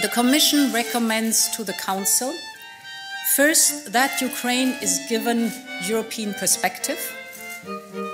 The 0.00 0.10
Commission 0.10 0.72
recommends 0.72 1.56
to 1.56 1.64
the 1.64 1.72
Council 1.72 2.32
first 3.34 3.92
that 3.92 4.20
Ukraine 4.20 4.74
is 4.80 5.00
given 5.08 5.50
European 5.88 6.34
perspective, 6.34 6.98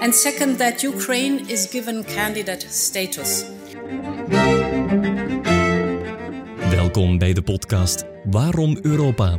and 0.00 0.14
second 0.14 0.58
that 0.58 0.82
Ukraine 0.82 1.40
is 1.48 1.66
given 1.70 2.04
candidate 2.04 2.66
status. 2.70 3.44
Welkom 6.70 7.18
bij 7.18 7.32
de 7.32 7.42
podcast 7.42 8.04
Waarom 8.24 8.78
Europa? 8.82 9.38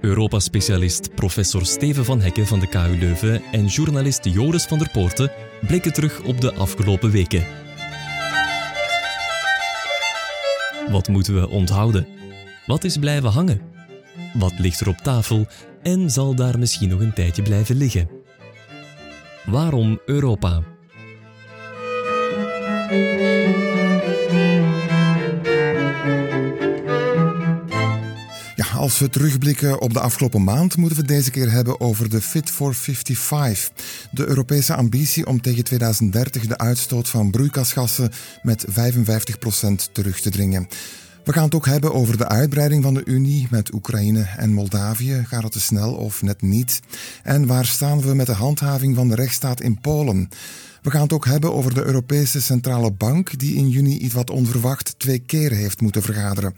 Europa-specialist 0.00 1.14
professor 1.14 1.66
Steven 1.66 2.04
van 2.04 2.20
Hekken 2.20 2.46
van 2.46 2.60
de 2.60 2.68
KU 2.68 2.98
Leuven 2.98 3.42
en 3.52 3.66
journalist 3.66 4.24
Joris 4.24 4.64
van 4.64 4.78
der 4.78 4.90
Poorten 4.90 5.32
blikken 5.66 5.92
terug 5.92 6.22
op 6.22 6.40
de 6.40 6.54
afgelopen 6.54 7.10
weken. 7.10 7.65
Wat 10.96 11.08
moeten 11.08 11.40
we 11.40 11.48
onthouden? 11.48 12.06
Wat 12.66 12.84
is 12.84 12.96
blijven 12.96 13.30
hangen? 13.30 13.60
Wat 14.34 14.58
ligt 14.58 14.80
er 14.80 14.88
op 14.88 14.96
tafel 14.96 15.46
en 15.82 16.10
zal 16.10 16.34
daar 16.34 16.58
misschien 16.58 16.88
nog 16.88 17.00
een 17.00 17.12
tijdje 17.12 17.42
blijven 17.42 17.76
liggen? 17.76 18.08
Waarom 19.44 20.00
Europa? 20.06 20.62
Als 28.86 28.98
we 28.98 29.08
terugblikken 29.08 29.80
op 29.80 29.92
de 29.92 30.00
afgelopen 30.00 30.44
maand, 30.44 30.76
moeten 30.76 30.96
we 30.96 31.04
het 31.04 31.14
deze 31.14 31.30
keer 31.30 31.50
hebben 31.50 31.80
over 31.80 32.10
de 32.10 32.20
Fit 32.20 32.50
for 32.50 32.74
55. 32.74 33.70
De 34.10 34.26
Europese 34.26 34.74
ambitie 34.74 35.26
om 35.26 35.40
tegen 35.40 35.64
2030 35.64 36.46
de 36.46 36.58
uitstoot 36.58 37.08
van 37.08 37.30
broeikasgassen 37.30 38.10
met 38.42 38.64
55% 38.68 39.92
terug 39.92 40.20
te 40.20 40.30
dringen. 40.30 40.68
We 41.24 41.32
gaan 41.32 41.44
het 41.44 41.54
ook 41.54 41.66
hebben 41.66 41.94
over 41.94 42.16
de 42.16 42.28
uitbreiding 42.28 42.82
van 42.82 42.94
de 42.94 43.04
Unie 43.04 43.46
met 43.50 43.72
Oekraïne 43.72 44.26
en 44.36 44.52
Moldavië. 44.52 45.24
Gaat 45.26 45.42
het 45.42 45.52
te 45.52 45.60
snel 45.60 45.94
of 45.94 46.22
net 46.22 46.42
niet? 46.42 46.80
En 47.22 47.46
waar 47.46 47.66
staan 47.66 48.00
we 48.00 48.14
met 48.14 48.26
de 48.26 48.32
handhaving 48.32 48.96
van 48.96 49.08
de 49.08 49.14
rechtsstaat 49.14 49.60
in 49.60 49.80
Polen? 49.80 50.28
We 50.86 50.92
gaan 50.92 51.02
het 51.02 51.12
ook 51.12 51.24
hebben 51.24 51.54
over 51.54 51.74
de 51.74 51.84
Europese 51.84 52.42
Centrale 52.42 52.92
Bank, 52.92 53.38
die 53.38 53.56
in 53.56 53.68
juni 53.68 53.98
iets 53.98 54.14
wat 54.14 54.30
onverwacht 54.30 54.98
twee 54.98 55.18
keer 55.18 55.50
heeft 55.50 55.80
moeten 55.80 56.02
vergaderen. 56.02 56.54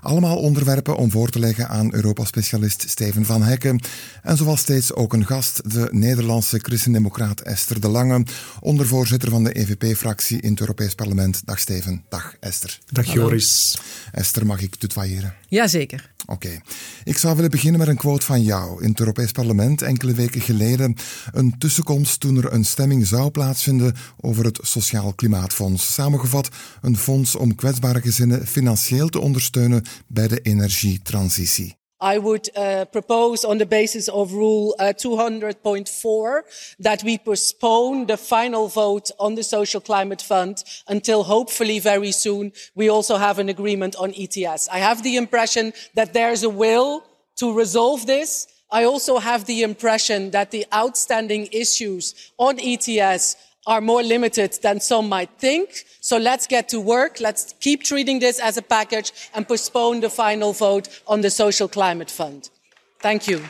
Allemaal 0.00 0.36
onderwerpen 0.36 0.96
om 0.96 1.10
voor 1.10 1.28
te 1.28 1.38
leggen 1.38 1.68
aan 1.68 1.94
Europa-specialist 1.94 2.88
Steven 2.88 3.24
van 3.24 3.42
Hekken. 3.42 3.80
En 4.22 4.36
zoals 4.36 4.60
steeds 4.60 4.94
ook 4.94 5.12
een 5.12 5.26
gast, 5.26 5.72
de 5.72 5.88
Nederlandse 5.90 6.58
christendemocraat 6.58 7.40
Esther 7.40 7.80
de 7.80 7.88
Lange, 7.88 8.24
ondervoorzitter 8.60 9.30
van 9.30 9.44
de 9.44 9.52
EVP-fractie 9.52 10.40
in 10.40 10.50
het 10.50 10.60
Europees 10.60 10.94
Parlement. 10.94 11.42
Dag 11.44 11.58
Steven. 11.58 12.04
Dag 12.08 12.36
Esther. 12.40 12.78
Dag 12.90 13.12
Joris. 13.12 13.78
Esther, 14.12 14.46
mag 14.46 14.60
ik 14.60 14.74
tutoyeren? 14.76 15.34
Jazeker. 15.48 16.11
Oké. 16.26 16.60
Ik 17.04 17.18
zou 17.18 17.34
willen 17.34 17.50
beginnen 17.50 17.80
met 17.80 17.88
een 17.88 17.96
quote 17.96 18.26
van 18.26 18.42
jou. 18.42 18.82
In 18.82 18.88
het 18.88 18.98
Europees 18.98 19.32
Parlement 19.32 19.82
enkele 19.82 20.12
weken 20.12 20.40
geleden 20.40 20.96
een 21.32 21.58
tussenkomst 21.58 22.20
toen 22.20 22.36
er 22.36 22.52
een 22.52 22.64
stemming 22.64 23.06
zou 23.06 23.30
plaatsvinden 23.30 23.94
over 24.20 24.44
het 24.44 24.58
Sociaal 24.62 25.12
Klimaatfonds. 25.14 25.92
Samengevat, 25.92 26.48
een 26.80 26.96
fonds 26.96 27.36
om 27.36 27.54
kwetsbare 27.54 28.00
gezinnen 28.00 28.46
financieel 28.46 29.08
te 29.08 29.20
ondersteunen 29.20 29.84
bij 30.06 30.28
de 30.28 30.40
energietransitie. 30.40 31.81
I 32.02 32.18
would 32.18 32.48
uh, 32.56 32.86
propose 32.86 33.44
on 33.44 33.58
the 33.58 33.66
basis 33.66 34.08
of 34.08 34.32
Rule 34.32 34.74
uh, 34.80 34.86
200.4 34.86 36.74
that 36.80 37.04
we 37.04 37.16
postpone 37.16 38.06
the 38.06 38.16
final 38.16 38.66
vote 38.66 39.12
on 39.20 39.36
the 39.36 39.44
Social 39.44 39.80
Climate 39.80 40.20
Fund 40.20 40.64
until 40.88 41.22
hopefully 41.22 41.78
very 41.78 42.10
soon 42.10 42.52
we 42.74 42.88
also 42.88 43.18
have 43.18 43.38
an 43.38 43.48
agreement 43.48 43.94
on 43.94 44.12
ETS. 44.18 44.68
I 44.68 44.78
have 44.78 45.04
the 45.04 45.16
impression 45.16 45.72
that 45.94 46.12
there's 46.12 46.42
a 46.42 46.50
will 46.50 47.04
to 47.36 47.56
resolve 47.56 48.06
this. 48.06 48.48
I 48.72 48.82
also 48.82 49.18
have 49.18 49.44
the 49.44 49.62
impression 49.62 50.32
that 50.32 50.50
the 50.50 50.66
outstanding 50.74 51.48
issues 51.52 52.32
on 52.36 52.58
ETS 52.58 53.36
are 53.64 53.80
more 53.80 54.02
limited 54.02 54.60
than 54.60 54.80
some 54.80 55.08
might 55.08 55.30
think. 55.38 55.68
So 56.00 56.18
let's 56.18 56.46
get 56.46 56.68
to 56.68 56.80
work. 56.80 57.18
Let's 57.18 57.54
keep 57.58 57.82
treating 57.82 58.20
this 58.20 58.40
as 58.40 58.56
a 58.56 58.62
package 58.62 59.12
and 59.32 59.46
postpone 59.46 60.00
the 60.00 60.10
final 60.10 60.52
vote 60.52 60.88
on 61.04 61.20
the 61.20 61.30
Social 61.30 61.68
Climate 61.68 62.10
Fund. 62.10 62.50
Thank 62.98 63.22
you. 63.22 63.40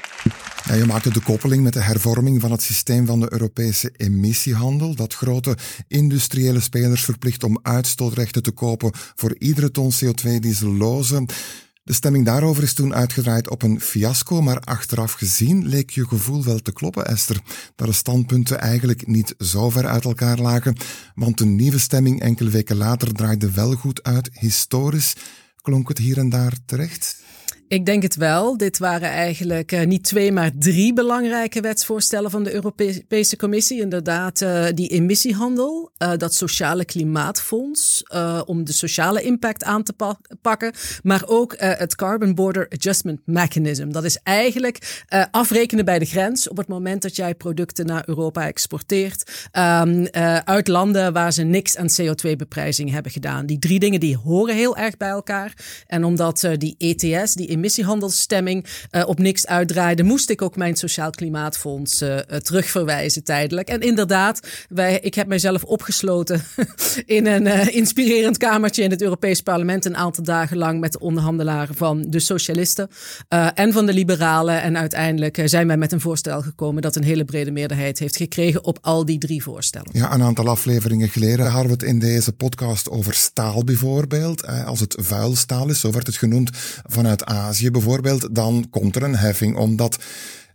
Ja, 0.65 0.75
je 0.75 0.85
maakte 0.85 1.11
de 1.11 1.21
koppeling 1.21 1.63
met 1.63 1.73
de 1.73 1.81
hervorming 1.81 2.41
van 2.41 2.51
het 2.51 2.63
systeem 2.63 3.07
van 3.07 3.21
de 3.21 3.33
Europese 3.33 3.93
emissiehandel, 3.97 4.95
dat 4.95 5.15
grote 5.15 5.57
industriële 5.89 6.61
spelers 6.61 7.05
verplicht 7.05 7.45
om 7.45 7.59
uitstootrechten 7.63 8.43
te 8.43 8.51
kopen 8.51 8.91
voor 8.95 9.37
iedere 9.39 9.71
ton 9.71 9.93
CO2 9.93 10.39
die 10.39 10.55
ze 10.55 10.67
lozen. 10.67 11.27
De 11.85 11.93
stemming 11.93 12.25
daarover 12.25 12.63
is 12.63 12.75
toen 12.75 12.95
uitgedraaid 12.95 13.51
op 13.51 13.63
een 13.63 13.81
fiasco, 13.81 14.43
maar 14.43 14.61
achteraf 14.61 15.13
gezien 15.13 15.67
leek 15.67 15.91
je 15.91 16.09
gevoel 16.09 16.45
wel 16.45 16.59
te 16.59 16.73
kloppen, 16.73 17.07
Esther, 17.07 17.41
dat 17.77 17.87
de 17.87 17.93
standpunten 17.93 18.61
eigenlijk 18.61 19.07
niet 19.07 19.35
zo 19.39 19.71
ver 19.71 19.87
uit 19.87 20.05
elkaar 20.05 20.39
lagen, 20.39 20.77
want 21.15 21.39
de 21.39 21.45
nieuwe 21.45 21.79
stemming 21.79 22.21
enkele 22.21 22.51
weken 22.51 22.77
later 22.77 23.13
draaide 23.13 23.51
wel 23.51 23.75
goed 23.75 24.03
uit. 24.03 24.31
Historisch 24.33 25.17
klonk 25.63 25.89
het 25.89 25.99
hier 25.99 26.19
en 26.19 26.29
daar 26.29 26.57
terecht? 26.67 27.23
Ik 27.73 27.87
denk 27.87 28.03
het 28.03 28.17
wel. 28.17 28.57
Dit 28.57 28.79
waren 28.79 29.09
eigenlijk 29.09 29.73
uh, 29.73 29.85
niet 29.85 30.05
twee, 30.05 30.33
maar 30.33 30.51
drie 30.59 30.93
belangrijke 30.93 31.61
wetsvoorstellen 31.61 32.31
van 32.31 32.45
de 32.45 32.53
Europese 32.53 33.37
Commissie. 33.37 33.81
Inderdaad, 33.81 34.41
uh, 34.41 34.65
die 34.75 34.89
emissiehandel, 34.89 35.91
uh, 35.99 36.13
dat 36.17 36.35
sociale 36.35 36.85
klimaatfonds 36.85 38.03
om 38.45 38.65
de 38.65 38.73
sociale 38.73 39.23
impact 39.23 39.65
aan 39.65 39.83
te 39.83 39.93
pa 39.93 40.19
pakken, 40.43 40.73
maar 41.03 41.23
ook 41.27 41.55
het 41.59 41.95
Carbon 41.95 42.35
Border 42.35 42.69
Adjustment 42.69 43.21
Mechanism. 43.25 43.91
Dat 43.91 44.05
is 44.05 44.19
eigenlijk 44.23 45.05
afrekenen 45.31 45.85
bij 45.85 45.99
de 45.99 46.05
grens 46.05 46.49
op 46.49 46.57
het 46.57 46.69
moment 46.69 47.03
dat 47.03 47.17
jij 47.17 47.35
producten 47.35 47.87
naar 47.87 48.03
Europa 48.07 48.47
exporteert 48.47 49.49
um, 49.53 50.07
uit 50.45 50.69
landen 50.69 51.13
waar 51.13 51.33
ze 51.33 51.43
niks 51.43 51.77
aan 51.77 51.89
CO2-beprijzing 52.01 52.91
hebben 52.91 53.13
gedaan. 53.13 53.47
Die 53.47 53.59
drie 53.59 53.79
dingen 53.79 54.01
die 54.01 54.17
horen 54.17 54.55
heel 54.55 54.77
erg 54.77 54.97
bij 54.97 55.09
elkaar. 55.09 55.55
En 55.87 56.05
omdat 56.05 56.49
die 56.59 56.75
ETS, 56.79 57.35
die 57.35 57.49
emissiehandelsstemming 57.63 58.67
uh, 58.91 59.03
op 59.07 59.19
niks 59.19 59.47
uitdraaide, 59.47 60.03
moest 60.03 60.31
ik 60.31 60.43
ook 60.43 60.57
mijn 60.57 60.77
Sociaal 60.77 61.11
Klimaatfonds 61.11 62.03
uh, 62.03 62.17
terugverwijzen 62.19 63.25
tijdelijk. 63.25 63.69
En 63.69 63.81
inderdaad, 63.81 64.41
wij, 64.69 64.99
ik 64.99 65.15
heb 65.15 65.27
mijzelf 65.27 65.65
opgesloten 65.65 66.45
in 67.07 67.27
een 67.27 67.73
inspirerend 67.73 68.37
kamertje 68.37 68.83
in 68.83 68.91
het 68.91 69.03
Europees 69.03 69.41
Parlement 69.41 69.85
een 69.85 69.97
aantal 69.97 70.25
dagen 70.25 70.57
lang 70.57 70.81
met 70.81 70.93
de 70.93 70.99
onderhandelaren 70.99 71.75
van 71.75 72.05
de 72.09 72.21
socialisten 72.21 72.89
en 73.55 73.73
van 73.73 73.87
de 73.87 73.93
liberalen. 73.93 74.63
En 74.63 74.79
uiteindelijk 74.79 75.43
zijn 75.45 75.67
wij 75.67 75.77
met 75.77 75.93
een 75.93 76.01
voorstel 76.01 76.43
gekomen 76.43 76.83
dat 76.83 76.97
een 76.97 77.05
hele 77.05 77.25
brede 77.25 77.51
meerderheid 77.51 77.99
heeft 77.99 78.17
gekregen 78.17 78.65
op 78.65 78.79
al 78.81 79.05
die 79.05 79.19
drie 79.19 79.43
voorstellen. 79.43 79.89
Ja, 79.93 80.15
een 80.15 80.23
aantal 80.23 80.49
afleveringen 80.49 81.09
geleden 81.09 81.47
hadden 81.47 81.67
we 81.67 81.73
het 81.73 81.83
in 81.83 81.99
deze 81.99 82.33
podcast 82.33 82.91
over 82.91 83.15
staal 83.15 83.65
bijvoorbeeld. 83.65 84.47
Als 84.47 84.81
het 84.81 84.97
vuilstaal 84.99 85.69
is, 85.69 85.81
zo 85.81 85.91
werd 85.91 86.07
het 86.07 86.17
genoemd 86.17 86.51
vanuit 86.87 87.25
Azië 87.25 87.42
Azië 87.43 87.71
bijvoorbeeld, 87.71 88.35
dan 88.35 88.67
komt 88.71 88.97
er 88.97 89.03
een 89.03 89.17
heffing 89.17 89.57
om 89.57 89.77
dat 89.77 89.99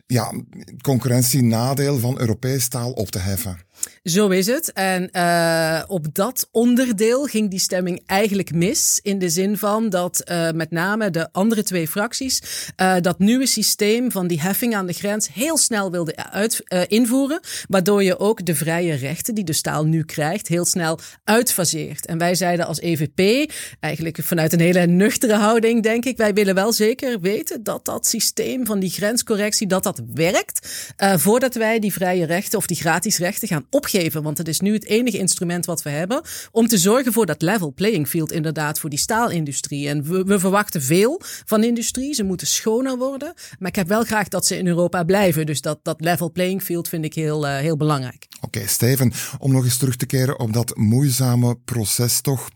ja, 0.05 0.33
concurrentienadeel 0.81 1.99
van 1.99 2.19
Europees 2.19 2.63
staal 2.63 2.91
op 2.91 3.09
te 3.09 3.19
heffen. 3.19 3.57
Zo 4.03 4.29
is 4.29 4.47
het. 4.47 4.73
En 4.73 5.09
uh, 5.11 5.83
op 5.87 6.15
dat 6.15 6.47
onderdeel 6.51 7.25
ging 7.25 7.49
die 7.49 7.59
stemming 7.59 8.01
eigenlijk 8.05 8.53
mis. 8.53 8.99
In 9.03 9.19
de 9.19 9.29
zin 9.29 9.57
van 9.57 9.89
dat 9.89 10.23
uh, 10.31 10.51
met 10.51 10.71
name 10.71 11.09
de 11.09 11.31
andere 11.31 11.63
twee 11.63 11.87
fracties 11.87 12.41
uh, 12.81 12.95
dat 13.01 13.19
nieuwe 13.19 13.45
systeem 13.45 14.11
van 14.11 14.27
die 14.27 14.41
heffing 14.41 14.75
aan 14.75 14.85
de 14.85 14.93
grens 14.93 15.33
heel 15.33 15.57
snel 15.57 15.91
wilden 15.91 16.31
uit, 16.31 16.61
invoeren. 16.87 17.39
Waardoor 17.67 18.03
je 18.03 18.19
ook 18.19 18.45
de 18.45 18.55
vrije 18.55 18.93
rechten 18.93 19.35
die 19.35 19.43
de 19.43 19.53
staal 19.53 19.85
nu 19.85 20.03
krijgt 20.03 20.47
heel 20.47 20.65
snel 20.65 20.99
uitfaseert. 21.23 22.05
En 22.05 22.17
wij 22.17 22.35
zeiden 22.35 22.65
als 22.65 22.79
EVP, 22.79 23.51
eigenlijk 23.79 24.17
vanuit 24.23 24.53
een 24.53 24.59
hele 24.59 24.85
nuchtere 24.85 25.35
houding 25.35 25.83
denk 25.83 26.05
ik, 26.05 26.17
wij 26.17 26.33
willen 26.33 26.55
wel 26.55 26.73
zeker 26.73 27.19
weten 27.19 27.63
dat 27.63 27.85
dat 27.85 28.07
systeem 28.07 28.65
van 28.65 28.79
die 28.79 28.89
grenscorrectie, 28.89 29.67
dat 29.67 29.83
dat 29.83 30.01
werkt. 30.13 30.67
voordat 30.97 31.55
wij 31.55 31.79
die 31.79 31.93
vrije 31.93 32.25
rechten 32.25 32.57
of 32.57 32.67
die 32.67 32.77
gratis 32.77 33.17
rechten 33.17 33.47
gaan 33.47 33.66
opgeven. 33.69 34.23
Want 34.23 34.37
het 34.37 34.47
is 34.47 34.59
nu 34.59 34.73
het 34.73 34.85
enige 34.85 35.17
instrument 35.17 35.65
wat 35.65 35.81
we 35.81 35.89
hebben 35.89 36.21
om 36.51 36.67
te 36.67 36.77
zorgen 36.77 37.13
voor 37.13 37.25
dat 37.25 37.41
level 37.41 37.73
playing 37.73 38.07
field 38.07 38.31
inderdaad 38.31 38.79
voor 38.79 38.89
die 38.89 38.99
staalindustrie. 38.99 39.87
En 39.87 40.03
we, 40.03 40.23
we 40.23 40.39
verwachten 40.39 40.81
veel 40.81 41.21
van 41.45 41.63
industrie. 41.63 42.13
Ze 42.13 42.23
moeten 42.23 42.47
schoner 42.47 42.97
worden. 42.97 43.33
Maar 43.59 43.69
ik 43.69 43.75
heb 43.75 43.87
wel 43.87 44.03
graag 44.03 44.27
dat 44.27 44.45
ze 44.45 44.57
in 44.57 44.67
Europa 44.67 45.03
blijven. 45.03 45.45
Dus 45.45 45.61
dat, 45.61 45.79
dat 45.83 46.01
level 46.01 46.31
playing 46.31 46.63
field 46.63 46.89
vind 46.89 47.05
ik 47.05 47.13
heel, 47.13 47.45
uh, 47.47 47.57
heel 47.57 47.77
belangrijk. 47.77 48.27
Oké, 48.41 48.67
Steven, 48.67 49.13
om 49.39 49.51
nog 49.51 49.63
eens 49.63 49.77
terug 49.77 49.95
te 49.95 50.05
keren 50.05 50.39
op 50.39 50.53
dat 50.53 50.75
moeizame 50.75 51.57
proces 51.65 52.21
toch. 52.21 52.49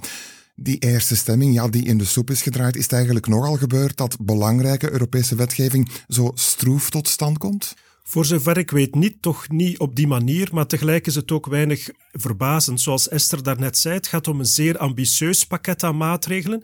Die 0.55 0.77
eerste 0.77 1.15
stemming, 1.15 1.53
ja, 1.53 1.67
die 1.67 1.85
in 1.85 1.97
de 1.97 2.05
soep 2.05 2.29
is 2.29 2.41
gedraaid, 2.41 2.75
is 2.75 2.83
het 2.83 2.93
eigenlijk 2.93 3.27
nogal 3.27 3.57
gebeurd 3.57 3.97
dat 3.97 4.17
belangrijke 4.19 4.91
Europese 4.91 5.35
wetgeving 5.35 5.89
zo 6.07 6.31
stroef 6.33 6.89
tot 6.89 7.07
stand 7.07 7.37
komt? 7.37 7.73
Voor 8.03 8.25
zover 8.25 8.57
ik 8.57 8.71
weet 8.71 8.95
niet, 8.95 9.21
toch 9.21 9.49
niet 9.49 9.79
op 9.79 9.95
die 9.95 10.07
manier, 10.07 10.49
maar 10.51 10.67
tegelijk 10.67 11.07
is 11.07 11.15
het 11.15 11.31
ook 11.31 11.45
weinig 11.45 11.89
verbazend. 12.11 12.81
Zoals 12.81 13.09
Esther 13.09 13.43
daarnet 13.43 13.77
zei, 13.77 13.95
het 13.95 14.07
gaat 14.07 14.27
om 14.27 14.39
een 14.39 14.45
zeer 14.45 14.77
ambitieus 14.77 15.45
pakket 15.45 15.83
aan 15.83 15.97
maatregelen. 15.97 16.63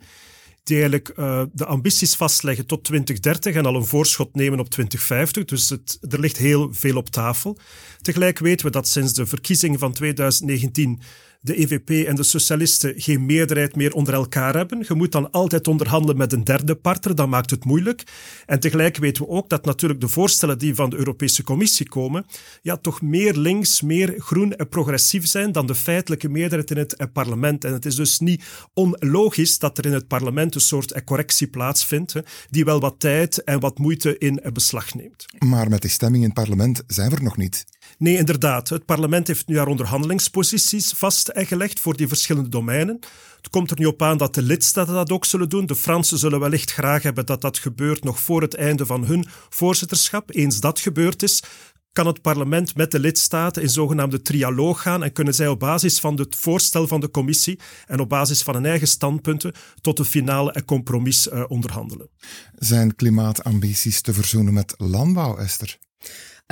die 0.63 0.75
eigenlijk 0.75 1.13
uh, 1.17 1.43
de 1.53 1.65
ambities 1.65 2.15
vastleggen 2.15 2.65
tot 2.65 2.83
2030 2.83 3.55
en 3.55 3.65
al 3.65 3.75
een 3.75 3.85
voorschot 3.85 4.35
nemen 4.35 4.59
op 4.59 4.69
2050. 4.69 5.45
Dus 5.45 5.69
het, 5.69 5.97
er 6.09 6.19
ligt 6.19 6.37
heel 6.37 6.73
veel 6.73 6.97
op 6.97 7.09
tafel. 7.09 7.57
Tegelijk 8.01 8.39
weten 8.39 8.65
we 8.65 8.71
dat 8.71 8.87
sinds 8.87 9.13
de 9.13 9.25
verkiezingen 9.25 9.79
van 9.79 9.93
2019 9.93 11.01
de 11.41 11.55
EVP 11.59 12.07
en 12.07 12.15
de 12.15 12.23
socialisten 12.23 12.93
geen 12.97 13.25
meerderheid 13.25 13.75
meer 13.75 13.93
onder 13.93 14.13
elkaar 14.13 14.55
hebben. 14.55 14.85
Je 14.87 14.93
moet 14.93 15.11
dan 15.11 15.31
altijd 15.31 15.67
onderhandelen 15.67 16.17
met 16.17 16.33
een 16.33 16.43
derde 16.43 16.75
partner, 16.75 17.15
dat 17.15 17.27
maakt 17.27 17.49
het 17.49 17.65
moeilijk. 17.65 18.03
En 18.45 18.59
tegelijk 18.59 18.97
weten 18.97 19.23
we 19.23 19.29
ook 19.29 19.49
dat 19.49 19.65
natuurlijk 19.65 20.01
de 20.01 20.07
voorstellen 20.07 20.57
die 20.57 20.75
van 20.75 20.89
de 20.89 20.97
Europese 20.97 21.43
Commissie 21.43 21.89
komen, 21.89 22.25
ja, 22.61 22.77
toch 22.77 23.01
meer 23.01 23.35
links, 23.35 23.81
meer 23.81 24.13
groen 24.17 24.55
en 24.55 24.69
progressief 24.69 25.27
zijn 25.27 25.51
dan 25.51 25.65
de 25.65 25.75
feitelijke 25.75 26.29
meerderheid 26.29 26.71
in 26.71 26.77
het 26.77 27.13
parlement. 27.13 27.63
En 27.63 27.73
het 27.73 27.85
is 27.85 27.95
dus 27.95 28.19
niet 28.19 28.43
onlogisch 28.73 29.59
dat 29.59 29.77
er 29.77 29.85
in 29.85 29.93
het 29.93 30.07
parlement 30.07 30.55
een 30.55 30.61
soort 30.61 31.03
correctie 31.03 31.47
plaatsvindt, 31.47 32.13
die 32.49 32.65
wel 32.65 32.79
wat 32.79 32.99
tijd 32.99 33.43
en 33.43 33.59
wat 33.59 33.77
moeite 33.77 34.17
in 34.17 34.41
beslag 34.53 34.93
neemt. 34.93 35.25
Maar 35.39 35.69
met 35.69 35.81
die 35.81 35.89
stemming 35.89 36.23
in 36.23 36.29
het 36.29 36.39
parlement 36.39 36.83
zijn 36.87 37.09
we 37.09 37.15
er 37.15 37.23
nog 37.23 37.37
niet. 37.37 37.65
Nee, 37.97 38.17
inderdaad. 38.17 38.69
Het 38.69 38.85
parlement 38.85 39.27
heeft 39.27 39.47
nu 39.47 39.57
haar 39.57 39.67
onderhandelingsposities 39.67 40.91
vastgelegd 40.95 41.79
voor 41.79 41.97
die 41.97 42.07
verschillende 42.07 42.49
domeinen. 42.49 42.99
Het 43.37 43.49
komt 43.49 43.71
er 43.71 43.79
nu 43.79 43.85
op 43.85 44.01
aan 44.01 44.17
dat 44.17 44.33
de 44.33 44.41
lidstaten 44.41 44.93
dat 44.93 45.11
ook 45.11 45.25
zullen 45.25 45.49
doen. 45.49 45.65
De 45.65 45.75
Fransen 45.75 46.17
zullen 46.17 46.39
wellicht 46.39 46.71
graag 46.71 47.03
hebben 47.03 47.25
dat 47.25 47.41
dat 47.41 47.57
gebeurt 47.57 48.03
nog 48.03 48.19
voor 48.19 48.41
het 48.41 48.55
einde 48.55 48.85
van 48.85 49.05
hun 49.05 49.25
voorzitterschap. 49.49 50.35
Eens 50.35 50.59
dat 50.59 50.79
gebeurd 50.79 51.23
is, 51.23 51.43
kan 51.91 52.07
het 52.07 52.21
parlement 52.21 52.75
met 52.75 52.91
de 52.91 52.99
lidstaten 52.99 53.61
in 53.61 53.69
zogenaamde 53.69 54.21
trialoog 54.21 54.81
gaan 54.81 55.03
en 55.03 55.11
kunnen 55.11 55.33
zij 55.33 55.47
op 55.47 55.59
basis 55.59 55.99
van 55.99 56.19
het 56.19 56.35
voorstel 56.35 56.87
van 56.87 56.99
de 56.99 57.11
commissie 57.11 57.59
en 57.85 57.99
op 57.99 58.09
basis 58.09 58.41
van 58.41 58.53
hun 58.53 58.65
eigen 58.65 58.87
standpunten 58.87 59.53
tot 59.81 59.99
een 59.99 60.05
finale 60.05 60.63
compromis 60.65 61.27
uh, 61.27 61.43
onderhandelen. 61.47 62.09
Zijn 62.55 62.95
klimaatambities 62.95 64.01
te 64.01 64.13
verzoenen 64.13 64.53
met 64.53 64.73
landbouw, 64.77 65.37
Esther? 65.37 65.77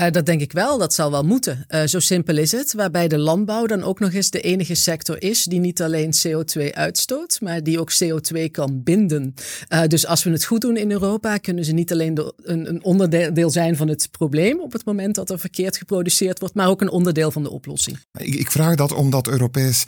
Uh, 0.01 0.11
dat 0.11 0.25
denk 0.25 0.41
ik 0.41 0.51
wel, 0.51 0.77
dat 0.77 0.93
zal 0.93 1.11
wel 1.11 1.23
moeten. 1.23 1.65
Uh, 1.69 1.83
zo 1.83 1.99
simpel 1.99 2.37
is 2.37 2.51
het, 2.51 2.73
waarbij 2.73 3.07
de 3.07 3.17
landbouw 3.17 3.65
dan 3.65 3.83
ook 3.83 3.99
nog 3.99 4.13
eens 4.13 4.29
de 4.29 4.41
enige 4.41 4.75
sector 4.75 5.21
is 5.21 5.43
die 5.43 5.59
niet 5.59 5.81
alleen 5.81 6.13
CO2 6.27 6.73
uitstoot, 6.73 7.37
maar 7.41 7.63
die 7.63 7.79
ook 7.79 7.91
CO2 8.03 8.51
kan 8.51 8.83
binden. 8.83 9.33
Uh, 9.69 9.83
dus 9.83 10.05
als 10.05 10.23
we 10.23 10.29
het 10.29 10.45
goed 10.45 10.61
doen 10.61 10.77
in 10.77 10.91
Europa, 10.91 11.37
kunnen 11.37 11.65
ze 11.65 11.71
niet 11.71 11.91
alleen 11.91 12.33
een, 12.43 12.69
een, 12.69 12.83
onderdeel 12.83 13.49
zijn 13.49 13.75
van 13.75 13.87
het 13.87 14.07
probleem 14.11 14.61
op 14.61 14.71
het 14.71 14.85
moment 14.85 15.15
dat 15.15 15.29
er 15.29 15.39
verkeerd 15.39 15.77
geproduceerd 15.77 16.39
wordt, 16.39 16.55
maar 16.55 16.67
ook 16.67 16.81
een 16.81 16.89
onderdeel 16.89 17.31
van 17.31 17.43
de 17.43 17.49
oplossing. 17.49 17.97
Ik, 18.17 18.35
ik 18.35 18.51
vraag 18.51 18.75
dat 18.75 18.93
omdat 18.93 19.27
Europees 19.27 19.83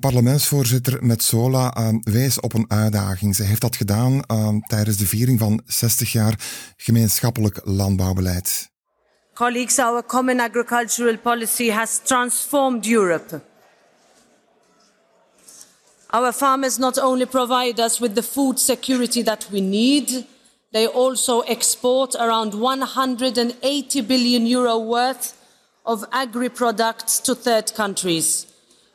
parlementsvoorzitter 0.00 1.04
Metsola 1.04 1.76
uh, 1.78 1.88
wees 2.02 2.40
op 2.40 2.54
een 2.54 2.70
uitdaging. 2.70 3.36
Ze 3.36 3.42
heeft 3.42 3.60
dat 3.60 3.76
gedaan 3.76 4.20
tijdens 4.66 4.96
de 4.96 5.06
viering 5.06 5.38
van 5.38 5.62
60 5.66 6.12
jaar 6.12 6.40
gemeenschappelijk 6.76 7.60
landbouwbeleid. 7.64 8.74
Colleagues, 9.36 9.78
our 9.78 10.00
common 10.00 10.40
agricultural 10.40 11.18
policy 11.18 11.68
has 11.68 11.98
transformed 11.98 12.86
Europe. 12.86 13.42
Our 16.10 16.32
farmers 16.32 16.78
not 16.78 16.96
only 16.96 17.26
provide 17.26 17.78
us 17.78 18.00
with 18.00 18.14
the 18.14 18.22
food 18.22 18.58
security 18.58 19.20
that 19.20 19.46
we 19.52 19.60
need, 19.60 20.26
they 20.72 20.86
also 20.86 21.40
export 21.40 22.14
around 22.14 22.54
180 22.54 24.00
billion 24.00 24.46
euro 24.46 24.78
worth 24.78 25.34
of 25.84 26.06
agri 26.12 26.48
products 26.48 27.18
to 27.18 27.34
third 27.34 27.74
countries. 27.74 28.46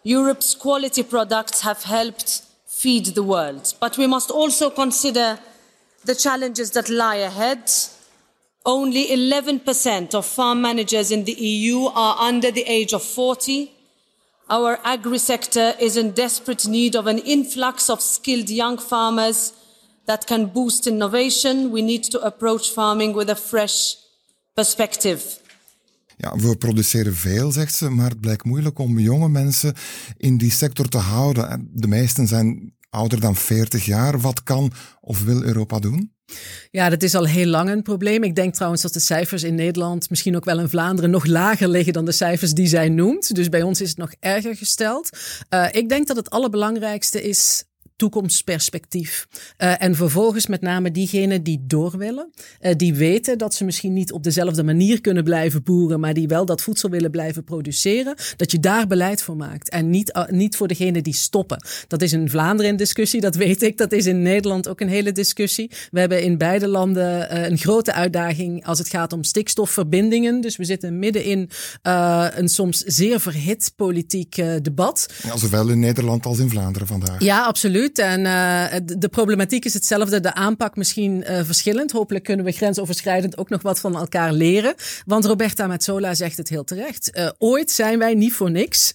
Europe's 0.01 0.55
quality 0.55 1.03
products 1.03 1.61
have 1.61 1.83
helped 1.83 2.41
feed 2.65 3.05
the 3.13 3.21
world. 3.21 3.75
But 3.79 3.95
we 3.95 4.07
must 4.07 4.31
also 4.31 4.71
consider 4.71 5.37
the 6.03 6.15
challenges 6.15 6.71
that 6.71 6.89
lie 6.89 7.17
ahead 7.17 7.71
Only 8.63 9.07
11% 9.07 10.13
of 10.13 10.25
farm 10.25 10.61
managers 10.61 11.11
in 11.11 11.23
the 11.23 11.33
EU 11.33 11.85
are 11.95 12.27
under 12.27 12.51
the 12.51 12.63
age 12.63 12.93
of 12.93 13.03
40. 13.03 13.71
Our 14.47 14.79
agri 14.83 15.17
sector 15.17 15.73
is 15.79 15.95
in 15.95 16.13
desperate 16.13 16.69
need 16.69 16.95
of 16.95 17.07
an 17.07 17.17
influx 17.17 17.89
of 17.89 18.01
skilled 18.01 18.49
young 18.49 18.79
farmers 18.79 19.53
that 20.05 20.25
can 20.25 20.51
boost 20.51 20.87
innovation. 20.87 21.71
We 21.71 21.81
need 21.81 22.03
to 22.11 22.19
approach 22.19 22.69
farming 22.69 23.15
with 23.15 23.29
a 23.29 23.35
fresh 23.35 23.95
perspective. 24.53 25.39
Ja, 26.17 26.35
we 26.35 26.55
produceren 26.57 27.15
veel, 27.15 27.51
zegt 27.51 27.75
ze, 27.75 27.89
maar 27.89 28.09
het 28.09 28.21
blijkt 28.21 28.43
moeilijk 28.43 28.79
om 28.79 28.99
jonge 28.99 29.29
mensen 29.29 29.73
in 30.17 30.37
die 30.37 30.51
sector 30.51 30.87
te 30.87 30.97
houden. 30.97 31.69
De 31.73 31.87
meesten 31.87 32.27
zijn 32.27 32.73
ouder 32.89 33.19
dan 33.19 33.35
40 33.35 33.85
jaar. 33.85 34.19
Wat 34.19 34.43
kan 34.43 34.71
of 34.99 35.23
wil 35.23 35.43
Europa 35.43 35.79
doen? 35.79 36.11
Ja, 36.71 36.89
dat 36.89 37.03
is 37.03 37.15
al 37.15 37.25
heel 37.25 37.45
lang 37.45 37.69
een 37.69 37.81
probleem. 37.81 38.23
Ik 38.23 38.35
denk 38.35 38.53
trouwens 38.53 38.81
dat 38.81 38.93
de 38.93 38.99
cijfers 38.99 39.43
in 39.43 39.55
Nederland, 39.55 40.09
misschien 40.09 40.35
ook 40.35 40.45
wel 40.45 40.59
in 40.59 40.69
Vlaanderen, 40.69 41.09
nog 41.09 41.25
lager 41.25 41.69
liggen 41.69 41.93
dan 41.93 42.05
de 42.05 42.11
cijfers 42.11 42.51
die 42.51 42.67
zij 42.67 42.89
noemt. 42.89 43.35
Dus 43.35 43.49
bij 43.49 43.61
ons 43.61 43.81
is 43.81 43.89
het 43.89 43.97
nog 43.97 44.11
erger 44.19 44.55
gesteld. 44.55 45.09
Uh, 45.49 45.67
ik 45.71 45.89
denk 45.89 46.07
dat 46.07 46.15
het 46.15 46.29
allerbelangrijkste 46.29 47.21
is 47.21 47.63
toekomstperspectief. 48.01 49.27
Uh, 49.57 49.83
en 49.83 49.95
vervolgens 49.95 50.47
met 50.47 50.61
name 50.61 50.91
diegenen 50.91 51.43
die 51.43 51.63
door 51.67 51.97
willen, 51.97 52.31
uh, 52.61 52.71
die 52.77 52.93
weten 52.93 53.37
dat 53.37 53.53
ze 53.53 53.63
misschien 53.65 53.93
niet 53.93 54.11
op 54.11 54.23
dezelfde 54.23 54.63
manier 54.63 55.01
kunnen 55.01 55.23
blijven 55.23 55.63
boeren, 55.63 55.99
maar 55.99 56.13
die 56.13 56.27
wel 56.27 56.45
dat 56.45 56.61
voedsel 56.61 56.89
willen 56.89 57.11
blijven 57.11 57.43
produceren, 57.43 58.15
dat 58.35 58.51
je 58.51 58.59
daar 58.59 58.87
beleid 58.87 59.21
voor 59.21 59.35
maakt. 59.35 59.69
En 59.69 59.89
niet, 59.89 60.17
uh, 60.17 60.25
niet 60.27 60.55
voor 60.55 60.67
degenen 60.67 61.03
die 61.03 61.13
stoppen. 61.13 61.63
Dat 61.87 62.01
is 62.01 62.13
in 62.13 62.29
Vlaanderen 62.29 62.71
een 62.71 62.77
discussie, 62.77 63.21
dat 63.21 63.35
weet 63.35 63.61
ik. 63.61 63.77
Dat 63.77 63.91
is 63.91 64.05
in 64.05 64.21
Nederland 64.21 64.67
ook 64.67 64.79
een 64.79 64.89
hele 64.89 65.11
discussie. 65.11 65.71
We 65.91 65.99
hebben 65.99 66.23
in 66.23 66.37
beide 66.37 66.67
landen 66.67 67.35
een 67.51 67.57
grote 67.57 67.93
uitdaging 67.93 68.65
als 68.65 68.79
het 68.79 68.87
gaat 68.87 69.13
om 69.13 69.23
stikstofverbindingen. 69.23 70.41
Dus 70.41 70.57
we 70.57 70.63
zitten 70.63 70.99
midden 70.99 71.23
in 71.23 71.49
een 71.81 72.49
soms 72.49 72.77
zeer 72.77 73.19
verhit 73.19 73.73
politiek 73.75 74.35
debat. 74.61 75.13
Ja, 75.23 75.37
zowel 75.37 75.69
in 75.69 75.79
Nederland 75.79 76.25
als 76.25 76.39
in 76.39 76.49
Vlaanderen 76.49 76.87
vandaag. 76.87 77.23
Ja, 77.23 77.45
absoluut. 77.45 77.90
En 77.99 78.19
uh, 78.19 78.65
de 78.97 79.09
problematiek 79.09 79.65
is 79.65 79.73
hetzelfde, 79.73 80.19
de 80.19 80.33
aanpak 80.33 80.75
misschien 80.75 81.23
uh, 81.29 81.39
verschillend. 81.43 81.91
Hopelijk 81.91 82.23
kunnen 82.23 82.45
we 82.45 82.51
grensoverschrijdend 82.51 83.37
ook 83.37 83.49
nog 83.49 83.61
wat 83.61 83.79
van 83.79 83.95
elkaar 83.95 84.33
leren. 84.33 84.73
Want 85.05 85.25
Roberta 85.25 85.67
Metsola 85.67 86.13
zegt 86.13 86.37
het 86.37 86.49
heel 86.49 86.63
terecht. 86.63 87.17
Uh, 87.17 87.29
ooit 87.37 87.71
zijn 87.71 87.99
wij 87.99 88.13
niet 88.13 88.33
voor 88.33 88.51
niks 88.51 88.93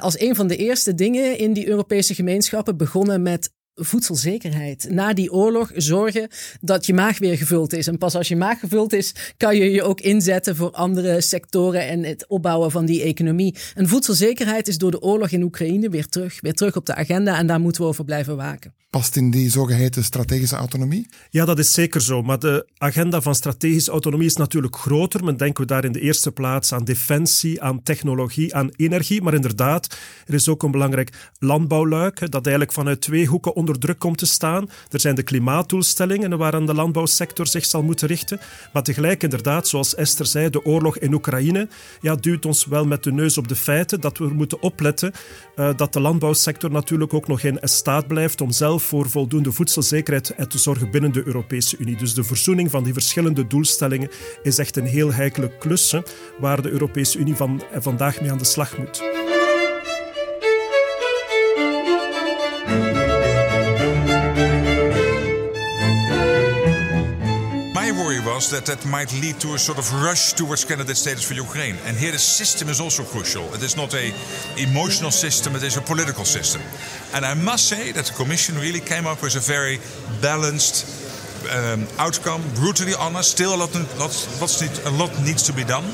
als 0.00 0.20
een 0.20 0.34
van 0.34 0.46
de 0.46 0.56
eerste 0.56 0.94
dingen 0.94 1.38
in 1.38 1.52
die 1.52 1.68
Europese 1.68 2.14
gemeenschappen 2.14 2.76
begonnen 2.76 3.22
met 3.22 3.50
voedselzekerheid. 3.74 4.86
Na 4.90 5.12
die 5.12 5.32
oorlog 5.32 5.70
zorgen 5.74 6.28
dat 6.60 6.86
je 6.86 6.94
maag 6.94 7.18
weer 7.18 7.36
gevuld 7.36 7.72
is. 7.72 7.86
En 7.86 7.98
pas 7.98 8.14
als 8.14 8.28
je 8.28 8.36
maag 8.36 8.58
gevuld 8.58 8.92
is, 8.92 9.14
kan 9.36 9.56
je 9.56 9.70
je 9.70 9.82
ook 9.82 10.00
inzetten 10.00 10.56
voor 10.56 10.70
andere 10.70 11.20
sectoren 11.20 11.86
en 11.86 12.04
het 12.04 12.26
opbouwen 12.28 12.70
van 12.70 12.86
die 12.86 13.02
economie. 13.02 13.54
En 13.74 13.88
voedselzekerheid 13.88 14.68
is 14.68 14.78
door 14.78 14.90
de 14.90 15.00
oorlog 15.00 15.30
in 15.30 15.42
Oekraïne 15.42 15.88
weer 15.88 16.08
terug, 16.08 16.40
weer 16.40 16.54
terug 16.54 16.76
op 16.76 16.86
de 16.86 16.94
agenda 16.94 17.38
en 17.38 17.46
daar 17.46 17.60
moeten 17.60 17.82
we 17.82 17.88
over 17.88 18.04
blijven 18.04 18.36
waken. 18.36 18.74
Past 18.94 19.16
in 19.16 19.30
die 19.30 19.50
zogeheten 19.50 20.04
strategische 20.04 20.56
autonomie? 20.56 21.08
Ja, 21.30 21.44
dat 21.44 21.58
is 21.58 21.72
zeker 21.72 22.00
zo. 22.00 22.22
Maar 22.22 22.38
de 22.38 22.66
agenda 22.78 23.20
van 23.20 23.34
strategische 23.34 23.90
autonomie 23.90 24.26
is 24.26 24.36
natuurlijk 24.36 24.76
groter. 24.76 25.24
Men 25.24 25.36
denken 25.36 25.62
we 25.62 25.68
daar 25.68 25.84
in 25.84 25.92
de 25.92 26.00
eerste 26.00 26.32
plaats 26.32 26.72
aan 26.72 26.84
defensie, 26.84 27.62
aan 27.62 27.82
technologie, 27.82 28.54
aan 28.54 28.70
energie. 28.76 29.22
Maar 29.22 29.34
inderdaad, 29.34 29.96
er 30.26 30.34
is 30.34 30.48
ook 30.48 30.62
een 30.62 30.70
belangrijk 30.70 31.30
landbouwluik 31.38 32.30
dat 32.30 32.42
eigenlijk 32.42 32.72
vanuit 32.72 33.00
twee 33.00 33.26
hoeken 33.26 33.54
onder 33.64 33.80
druk 33.80 33.98
komt 33.98 34.18
te 34.18 34.26
staan. 34.26 34.70
Er 34.90 35.00
zijn 35.00 35.14
de 35.14 35.22
klimaatdoelstellingen 35.22 36.38
waaraan 36.38 36.66
de 36.66 36.74
landbouwsector 36.74 37.46
zich 37.46 37.64
zal 37.64 37.82
moeten 37.82 38.08
richten. 38.08 38.40
Maar 38.72 38.82
tegelijk, 38.82 39.22
inderdaad, 39.22 39.68
zoals 39.68 39.94
Esther 39.94 40.26
zei, 40.26 40.50
de 40.50 40.64
oorlog 40.64 40.98
in 40.98 41.14
Oekraïne 41.14 41.68
ja, 42.00 42.14
duwt 42.14 42.46
ons 42.46 42.66
wel 42.66 42.86
met 42.86 43.02
de 43.02 43.12
neus 43.12 43.38
op 43.38 43.48
de 43.48 43.56
feiten 43.56 44.00
dat 44.00 44.18
we 44.18 44.28
moeten 44.28 44.62
opletten 44.62 45.12
uh, 45.56 45.70
dat 45.76 45.92
de 45.92 46.00
landbouwsector 46.00 46.70
natuurlijk 46.70 47.14
ook 47.14 47.28
nog 47.28 47.42
in 47.42 47.58
staat 47.62 48.06
blijft 48.06 48.40
om 48.40 48.50
zelf 48.50 48.82
voor 48.82 49.10
voldoende 49.10 49.52
voedselzekerheid 49.52 50.34
te 50.48 50.58
zorgen 50.58 50.90
binnen 50.90 51.12
de 51.12 51.26
Europese 51.26 51.76
Unie. 51.78 51.96
Dus 51.96 52.14
de 52.14 52.24
verzoening 52.24 52.70
van 52.70 52.84
die 52.84 52.92
verschillende 52.92 53.46
doelstellingen 53.46 54.10
is 54.42 54.58
echt 54.58 54.76
een 54.76 54.86
heel 54.86 55.12
heikele 55.12 55.58
klus 55.58 55.94
waar 56.38 56.62
de 56.62 56.70
Europese 56.70 57.18
Unie 57.18 57.36
van, 57.36 57.62
vandaag 57.78 58.20
mee 58.20 58.30
aan 58.30 58.38
de 58.38 58.44
slag 58.44 58.78
moet. 58.78 59.13
Was 68.34 68.50
that 68.50 68.66
that 68.66 68.84
might 68.86 69.12
lead 69.20 69.38
to 69.40 69.54
a 69.54 69.58
sort 69.58 69.78
of 69.78 69.86
rush 70.02 70.32
towards 70.32 70.64
candidate 70.64 70.96
status 70.96 71.22
for 71.22 71.34
Ukraine. 71.34 71.76
And 71.86 71.96
here 71.96 72.10
the 72.10 72.18
system 72.18 72.68
is 72.68 72.80
also 72.80 73.04
crucial. 73.04 73.44
It 73.54 73.62
is 73.62 73.76
not 73.76 73.94
a 73.94 74.12
emotional 74.56 75.12
system, 75.12 75.54
it 75.54 75.62
is 75.62 75.76
a 75.76 75.80
political 75.80 76.24
system. 76.24 76.60
And 77.14 77.24
I 77.24 77.34
must 77.34 77.68
say 77.68 77.92
that 77.92 78.06
the 78.06 78.12
Commission 78.14 78.56
really 78.56 78.80
came 78.80 79.06
up 79.06 79.22
with 79.22 79.36
a 79.36 79.40
very 79.40 79.78
balanced 80.20 80.76
um, 81.50 81.86
outcome, 81.98 82.42
brutally 82.54 82.94
honest. 82.98 83.30
Still 83.30 83.54
a 83.54 83.58
lot, 83.62 83.74
lot, 83.98 84.14
a 84.86 84.90
lot 84.90 85.12
needs 85.22 85.42
to 85.44 85.52
be 85.52 85.64
done. 85.64 85.84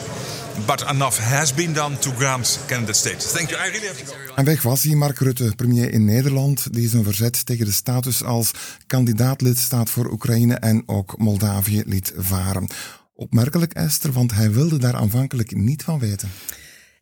But 0.67 0.85
enough 0.89 1.19
has 1.19 1.55
been 1.55 1.73
done 1.73 1.99
to 1.99 2.11
grant 2.11 2.61
candidate 2.67 2.99
status. 2.99 3.33
Thank 3.33 3.51
you. 3.51 3.69
I 3.69 3.71
really 3.71 3.87
have 3.87 4.05
to 4.05 4.13
go. 4.13 4.35
En 4.35 4.45
weg 4.45 4.63
was 4.63 4.83
hij, 4.83 4.95
Mark 4.95 5.19
Rutte, 5.19 5.53
premier 5.57 5.93
in 5.93 6.05
Nederland, 6.05 6.73
die 6.73 6.89
zijn 6.89 7.05
verzet 7.05 7.47
tegen 7.47 7.67
de 7.67 7.73
status 7.73 8.25
als 8.25 8.51
kandidaatlidstaat 8.87 9.91
voor 9.91 10.11
Oekraïne 10.11 10.55
en 10.55 10.83
ook 10.87 11.19
Moldavië 11.19 11.83
liet 11.87 12.13
varen. 12.17 12.69
Opmerkelijk, 13.15 13.73
Esther, 13.73 14.13
want 14.13 14.35
hij 14.35 14.53
wilde 14.53 14.79
daar 14.79 14.95
aanvankelijk 14.95 15.55
niet 15.55 15.83
van 15.83 15.99
weten. 15.99 16.29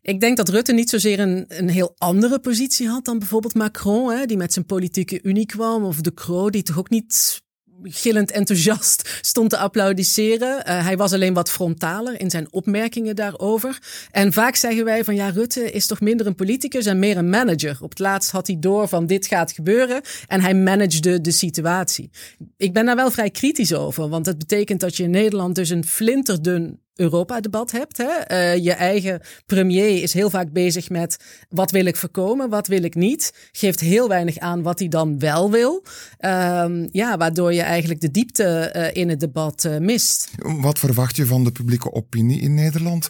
Ik 0.03 0.21
denk 0.21 0.37
dat 0.37 0.49
Rutte 0.49 0.73
niet 0.73 0.91
zozeer 0.91 1.21
een, 1.21 1.45
een 1.49 1.69
heel 1.69 1.95
andere 1.99 2.39
positie 2.39 2.89
had 2.89 3.05
dan 3.05 3.19
bijvoorbeeld 3.19 3.55
Macron, 3.55 4.11
hè, 4.11 4.27
die 4.27 4.37
met 4.37 4.53
zijn 4.53 4.67
politieke 4.67 5.23
unie 5.23 5.47
kwam, 5.47 5.85
of 5.85 6.01
De 6.01 6.15
Croo, 6.15 6.51
die 6.51 6.63
toch 6.63 6.79
ook 6.79 6.91
niet 6.91 7.43
gillend 7.83 8.31
enthousiast 8.31 9.19
stond 9.21 9.51
te 9.51 9.57
applaudisseren. 9.57 10.57
Uh, 10.59 10.85
hij 10.85 10.97
was 10.97 11.13
alleen 11.13 11.35
wat 11.35 11.51
frontaler 11.51 12.21
in 12.21 12.31
zijn 12.31 12.53
opmerkingen 12.53 13.17
daarover. 13.17 13.79
En 14.11 14.33
vaak 14.33 14.57
zeggen 14.57 14.85
wij 14.85 15.05
van 15.05 15.15
ja, 15.15 15.29
Rutte 15.29 15.71
is 15.71 15.87
toch 15.87 16.01
minder 16.01 16.27
een 16.27 16.35
politicus 16.35 16.87
en 16.87 16.99
meer 16.99 17.17
een 17.17 17.31
manager. 17.31 17.79
Op 17.81 17.91
het 17.91 17.99
laatst 17.99 18.31
had 18.31 18.47
hij 18.47 18.57
door 18.59 18.89
van 18.89 19.07
dit 19.07 19.27
gaat 19.27 19.53
gebeuren 19.53 20.01
en 20.27 20.41
hij 20.41 20.55
managede 20.55 21.21
de 21.21 21.31
situatie. 21.31 22.11
Ik 22.57 22.73
ben 22.73 22.87
daar 22.87 22.97
wel 22.97 23.11
vrij 23.11 23.31
kritisch 23.31 23.75
over, 23.75 24.09
want 24.09 24.27
het 24.27 24.39
betekent 24.39 24.81
dat 24.81 24.97
je 24.97 25.03
in 25.03 25.11
Nederland 25.11 25.55
dus 25.55 25.71
een 25.71 25.85
flinterdun 25.85 26.81
Europa-debat 26.99 27.71
hebt. 27.71 27.97
Hè? 27.97 28.33
Uh, 28.33 28.65
je 28.65 28.73
eigen 28.73 29.21
premier 29.47 30.03
is 30.03 30.13
heel 30.13 30.31
vaak 30.31 30.53
bezig 30.53 30.91
met 30.91 31.17
wat 31.49 31.71
wil 31.71 31.85
ik 31.85 31.97
voorkomen, 31.97 32.51
wat 32.51 32.67
wil 32.67 32.83
ik 32.83 32.95
niet. 32.95 33.49
Geeft 33.53 33.81
heel 33.81 34.09
weinig 34.09 34.39
aan 34.39 34.63
wat 34.63 34.79
hij 34.79 34.89
dan 34.89 35.19
wel 35.19 35.51
wil. 35.51 35.85
Um, 36.21 36.89
ja, 36.93 37.17
waardoor 37.17 37.55
je 37.55 37.63
eigenlijk 37.63 38.01
de 38.01 38.11
diepte 38.11 38.73
uh, 38.77 39.03
in 39.03 39.09
het 39.09 39.21
debat 39.21 39.65
uh, 39.65 39.79
mist. 39.79 40.31
Wat 40.37 40.79
verwacht 40.79 41.17
je 41.17 41.27
van 41.27 41.45
de 41.45 41.53
publieke 41.53 41.93
opinie 41.93 42.41
in 42.41 42.55
Nederland? 42.55 43.09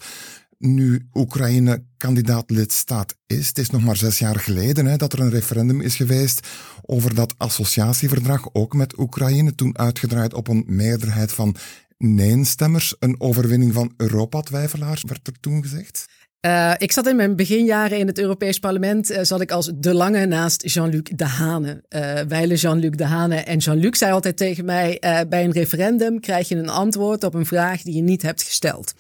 Nu 0.59 1.09
Oekraïne 1.15 1.85
kandidaat 1.97 2.51
lidstaat 2.51 3.15
is. 3.27 3.49
Het 3.49 3.59
is 3.59 3.71
nog 3.71 3.85
maar 3.85 3.97
zes 3.97 4.19
jaar 4.19 4.39
geleden 4.41 4.87
hè, 4.87 4.97
dat 4.97 5.13
er 5.13 5.21
een 5.21 5.31
referendum 5.31 5.81
is 5.81 5.97
geweest 5.97 6.49
over 6.83 7.15
dat 7.15 7.35
associatieverdrag, 7.37 8.49
ook 8.53 8.75
met 8.75 8.99
Oekraïne, 8.99 9.55
toen 9.55 9.79
uitgedraaid 9.79 10.35
op 10.35 10.49
een 10.49 10.65
meerderheid 10.67 11.33
van 11.33 11.57
nee-stemmers, 11.99 12.97
een 12.99 13.21
overwinning 13.21 13.73
van 13.73 13.93
Europa-twijfelaars, 13.97 15.03
werd 15.03 15.27
er 15.27 15.41
toen 15.41 15.63
gezegd? 15.63 16.07
Uh, 16.47 16.73
ik 16.77 16.93
zat 16.93 17.07
in 17.07 17.17
mijn 17.17 17.37
beginjaren 17.37 17.99
in 17.99 18.07
het 18.07 18.19
Europees 18.19 18.59
Parlement, 18.59 19.11
uh, 19.11 19.19
zat 19.23 19.41
ik 19.41 19.51
als 19.51 19.71
de 19.75 19.95
lange 19.95 20.27
naast 20.27 20.71
Jean-Luc 20.73 21.03
Dehane. 21.17 21.83
Uh, 21.89 22.21
wijle 22.29 22.55
Jean-Luc 22.55 22.91
Dehane. 22.91 23.35
En 23.35 23.59
Jean-Luc 23.59 23.99
zei 23.99 24.13
altijd 24.13 24.37
tegen 24.37 24.65
mij, 24.65 25.01
bij 25.29 25.45
een 25.45 25.53
referendum 25.53 26.21
krijg 26.21 26.49
je 26.49 26.57
een 26.57 26.69
antwoord 26.69 27.25
op 27.25 27.35
een 27.35 27.47
vraag 27.47 27.83
die 27.83 27.95
je 27.95 28.03
niet 28.03 28.23
hebt 28.23 28.43
gesteld. 28.43 28.95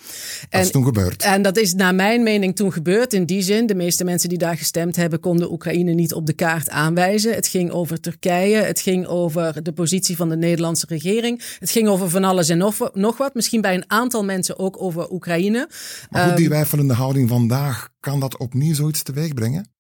Dat 0.49 0.61
is 0.61 0.71
toen 0.71 0.85
gebeurd. 0.85 1.23
En 1.23 1.43
dat 1.43 1.57
is 1.57 1.75
naar 1.75 1.95
mijn 1.95 2.23
mening 2.23 2.57
toen 2.57 2.73
gebeurd. 2.73 3.13
In 3.13 3.25
die 3.25 3.43
zin, 3.43 3.67
de 3.67 3.75
meeste 3.75 4.05
mensen 4.05 4.29
die 4.29 4.39
daar 4.39 4.57
gestemd 4.57 4.97
hebben, 4.97 5.21
konden 5.21 5.53
Oekraïne 5.53 5.93
niet 5.93 6.15
op 6.15 6.27
de 6.27 6.33
kaart 6.33 6.71
aanwijzen. 6.71 7.35
Het 7.35 7.47
ging 7.47 7.71
over 7.71 8.01
Turkije, 8.01 8.57
het 8.57 8.81
ging 8.81 9.07
over 9.07 9.63
de 9.63 9.73
positie 9.73 10.17
van 10.17 10.29
de 10.29 10.37
Nederlandse 10.37 10.87
regering. 10.89 11.43
Het 11.59 11.71
ging 11.71 11.89
over 11.89 12.11
van 12.11 12.25
alles 12.25 12.49
en 12.49 12.59
nog, 12.59 12.91
nog 12.93 13.17
wat. 13.17 13.35
Misschien 13.35 13.61
bij 13.61 13.75
een 13.75 13.85
aantal 13.87 14.25
mensen 14.25 14.59
ook 14.59 14.83
over 14.83 15.11
Oekraïne. 15.11 15.69
Maar 16.11 16.27
goed, 16.27 16.37
die 16.37 16.47
ehm, 16.47 16.55
wijfelende 16.55 16.95
houding 16.95 17.27
vandaag, 17.29 17.89
kan 18.01 18.21
dat 18.21 18.37
opnieuw 18.37 18.75
zoiets 18.75 19.03
teweeg 19.03 19.35
brengen? 19.35 19.77